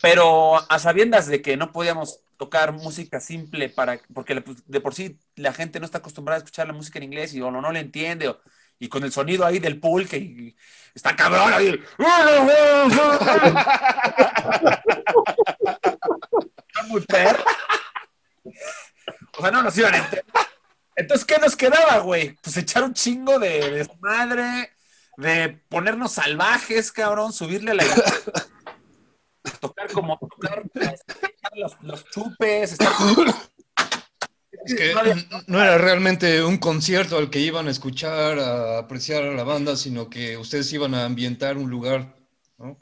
Pero 0.03 0.57
a 0.71 0.79
sabiendas 0.79 1.27
de 1.29 1.41
que 1.41 1.57
no 1.57 1.73
podíamos 1.73 2.21
tocar 2.37 2.73
música 2.73 3.21
simple 3.21 3.69
para, 3.69 4.01
porque 4.13 4.41
pues, 4.41 4.59
de 4.67 4.81
por 4.81 4.95
sí 4.95 5.19
la 5.37 5.53
gente 5.53 5.79
no 5.79 5.87
está 5.87 5.99
acostumbrada 5.99 6.37
a 6.37 6.39
escuchar 6.45 6.67
la 6.67 6.73
música 6.73 6.99
en 6.99 7.05
inglés 7.05 7.33
y 7.35 7.41
o 7.41 7.51
no, 7.51 7.61
no 7.61 7.73
le 7.73 7.81
entiende, 7.81 8.29
o- 8.29 8.41
y 8.79 8.89
con 8.89 9.05
el 9.05 9.13
sonido 9.13 9.47
ahí 9.47 9.61
del 9.61 9.79
pool 9.81 10.09
que 10.09 10.19
y- 10.19 10.57
está 10.95 11.15
cabrón 11.17 11.53
ahí. 11.53 11.81
Muy 16.89 17.01
perro. 17.03 17.45
O 19.37 19.43
sea, 19.43 19.51
no 19.51 19.63
nos 19.63 19.77
iban 19.77 19.95
a 19.95 19.99
entender. 19.99 20.25
Entonces, 20.97 21.27
¿qué 21.27 21.39
nos 21.39 21.57
quedaba, 21.57 21.99
güey? 21.99 22.37
Pues 22.43 22.57
echar 22.57 22.85
un 22.85 22.95
chingo 22.95 23.39
de 23.39 23.71
desmadre, 23.71 24.71
de 25.17 25.61
ponernos 25.69 26.13
salvajes, 26.13 26.93
cabrón, 26.93 27.33
subirle 27.33 27.73
a 27.73 27.75
la 27.75 27.85
guitarra, 27.85 28.47
tocar 29.61 29.91
como 29.91 30.19
tocar, 30.19 30.63
los, 31.55 31.73
los 31.83 32.05
chupes, 32.11 32.73
estar... 32.73 32.93
Es 34.65 34.75
que 34.75 34.95
No 35.47 35.63
era 35.63 35.77
realmente 35.77 36.43
un 36.43 36.57
concierto 36.57 37.19
al 37.19 37.29
que 37.29 37.41
iban 37.41 37.67
a 37.67 37.71
escuchar, 37.71 38.39
a 38.39 38.79
apreciar 38.79 39.25
a 39.25 39.35
la 39.35 39.45
banda, 39.45 39.77
sino 39.77 40.09
que 40.09 40.39
ustedes 40.39 40.73
iban 40.73 40.95
a 40.95 41.05
ambientar 41.05 41.59
un 41.59 41.69
lugar. 41.69 42.17
¿no? 42.57 42.77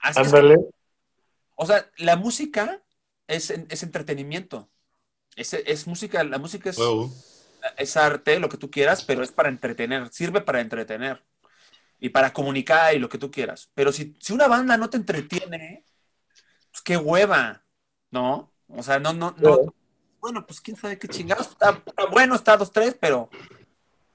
así 0.00 0.20
es 0.20 0.26
Ándale. 0.26 0.56
O 1.54 1.66
sea, 1.66 1.88
la 1.98 2.16
música 2.16 2.80
es, 3.28 3.50
es 3.50 3.82
entretenimiento. 3.82 4.68
Es, 5.36 5.54
es 5.54 5.86
música, 5.86 6.24
la 6.24 6.38
música 6.38 6.70
es, 6.70 6.78
es 7.76 7.96
arte, 7.96 8.40
lo 8.40 8.48
que 8.48 8.56
tú 8.56 8.70
quieras, 8.70 9.04
pero 9.04 9.22
es 9.22 9.30
para 9.30 9.48
entretener, 9.48 10.08
sirve 10.08 10.40
para 10.40 10.60
entretener 10.60 11.22
y 12.00 12.08
para 12.08 12.32
comunicar 12.32 12.94
y 12.94 12.98
lo 12.98 13.08
que 13.08 13.18
tú 13.18 13.30
quieras. 13.30 13.70
Pero 13.74 13.92
si, 13.92 14.16
si 14.18 14.32
una 14.32 14.48
banda 14.48 14.76
no 14.76 14.90
te 14.90 14.96
entretiene, 14.96 15.84
pues 16.70 16.82
qué 16.82 16.96
hueva, 16.96 17.64
¿no? 18.10 18.52
O 18.68 18.82
sea, 18.82 18.98
no, 18.98 19.12
no, 19.12 19.34
no. 19.38 19.74
Bueno, 20.20 20.44
pues 20.46 20.60
quién 20.60 20.76
sabe 20.76 20.98
qué 20.98 21.06
chingados. 21.06 21.48
Está, 21.48 21.82
está 21.86 22.06
bueno, 22.06 22.34
está 22.34 22.56
dos, 22.56 22.72
tres, 22.72 22.96
pero. 23.00 23.30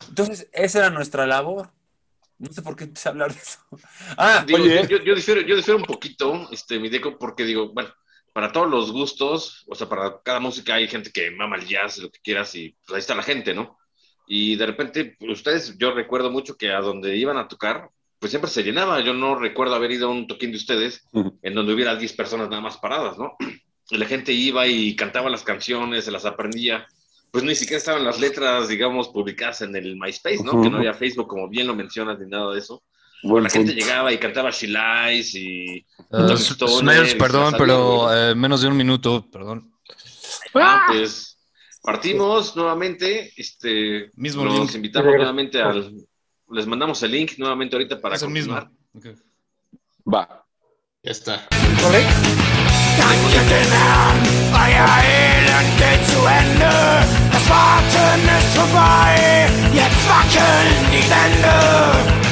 Entonces, 0.10 0.50
esa 0.52 0.80
era 0.80 0.90
nuestra 0.90 1.26
labor. 1.26 1.72
No 2.38 2.52
sé 2.52 2.62
por 2.62 2.76
qué 2.76 2.84
empecé 2.84 3.08
a 3.08 3.12
hablar 3.14 3.34
de 3.34 3.40
eso. 3.40 3.60
Ah, 4.18 4.44
Digo, 4.46 4.62
Oye. 4.62 4.86
yo, 4.88 4.98
yo 4.98 5.16
difiero, 5.16 5.40
yo 5.42 5.56
difiero 5.56 5.80
un 5.80 5.86
poquito, 5.86 6.50
este, 6.52 6.78
mi 6.78 6.90
deco, 6.90 7.18
porque 7.18 7.46
digo, 7.46 7.72
bueno, 7.74 7.90
para 8.34 8.52
todos 8.52 8.70
los 8.70 8.92
gustos, 8.92 9.64
o 9.68 9.76
sea, 9.76 9.88
para 9.88 10.22
cada 10.24 10.40
música 10.40 10.76
hay 10.76 10.88
gente 10.88 11.12
que 11.12 11.32
mama 11.32 11.56
el 11.56 11.68
jazz, 11.68 12.00
lo 12.00 12.10
que 12.10 12.20
quieras, 12.20 12.54
y 12.56 12.76
pues 12.86 12.96
ahí 12.96 13.00
está 13.00 13.16
la 13.16 13.24
gente, 13.24 13.54
¿no? 13.54 13.78
Y 14.28 14.56
de 14.56 14.66
repente, 14.66 15.18
ustedes, 15.20 15.78
yo 15.78 15.92
recuerdo 15.92 16.32
mucho 16.32 16.56
que 16.56 16.72
a 16.72 16.80
donde 16.80 17.16
iban 17.16 17.38
a 17.38 17.48
tocar, 17.48 17.90
pues 18.20 18.32
siempre 18.32 18.50
se 18.50 18.64
llenaba. 18.64 19.02
Yo 19.02 19.14
no 19.14 19.36
recuerdo 19.36 19.76
haber 19.76 19.92
ido 19.92 20.08
a 20.08 20.12
un 20.12 20.28
toquín 20.28 20.52
de 20.52 20.58
ustedes 20.58 21.06
en 21.12 21.54
donde 21.54 21.74
hubiera 21.74 21.96
10 21.96 22.14
personas 22.14 22.50
nada 22.50 22.62
más 22.62 22.78
paradas, 22.78 23.18
¿no? 23.18 23.36
Y 23.90 23.98
la 23.98 24.06
gente 24.06 24.32
iba 24.32 24.66
y 24.66 24.96
cantaba 24.96 25.30
las 25.30 25.44
canciones, 25.44 26.06
se 26.06 26.12
las 26.12 26.24
aprendía. 26.24 26.88
Pues 27.32 27.44
ni 27.44 27.54
siquiera 27.54 27.80
estaban 27.80 28.06
las 28.06 28.22
letras, 28.22 28.70
digamos, 28.70 29.10
publicadas 29.10 29.62
en 29.62 29.76
el 29.76 29.98
MySpace, 29.98 30.42
¿no? 30.42 30.54
Ujú. 30.54 30.64
Que 30.64 30.70
no 30.70 30.78
había 30.78 30.94
Facebook, 30.94 31.28
como 31.28 31.50
bien 31.50 31.68
lo 31.68 31.76
mencionas, 31.76 32.18
ni 32.18 32.28
nada 32.28 32.54
de 32.54 32.60
eso. 32.60 32.82
Buen 33.24 33.44
La 33.46 33.50
gente 33.50 33.74
llegaba 33.74 34.12
y 34.12 34.18
cantaba 34.18 34.50
She 34.52 34.68
Lies 34.68 35.34
y 35.36 35.86
Uh, 36.10 36.18
Entonces, 36.18 36.52
S- 36.52 36.56
todo 36.60 36.80
Smells, 36.80 37.10
es- 37.10 37.16
perdón, 37.16 37.56
pero 37.58 38.14
eh, 38.14 38.36
menos 38.36 38.62
de 38.62 38.68
un 38.68 38.78
minuto, 38.78 39.26
perdón. 39.32 39.74
Ah, 40.54 40.84
pues 40.88 41.40
partimos 41.82 42.56
nuevamente. 42.56 43.32
Este, 43.36 44.12
Mismo 44.14 44.46
los 44.46 44.54
link. 44.60 44.76
invitamos 44.76 45.12
nuevamente 45.16 45.60
al. 45.60 45.92
Les 46.52 46.68
mandamos 46.68 47.02
el 47.02 47.12
link 47.12 47.32
nuevamente 47.40 47.76
ahorita 47.76 48.00
para 48.00 48.16
es 48.16 48.22
el 48.22 48.30
mismo. 48.30 48.54
Va. 50.06 50.46
Ya 51.02 51.12
está. 51.12 51.48
Feierabend 54.52 55.78
geht 55.80 56.06
zu 56.08 56.20
Ende. 56.28 56.74
Das 57.32 57.50
Warten 57.50 58.22
ist 58.38 58.56
vorbei. 58.56 59.50
Jetzt 59.74 60.08
wackeln 60.08 60.92
die 60.92 61.04
Wände. 61.10 62.23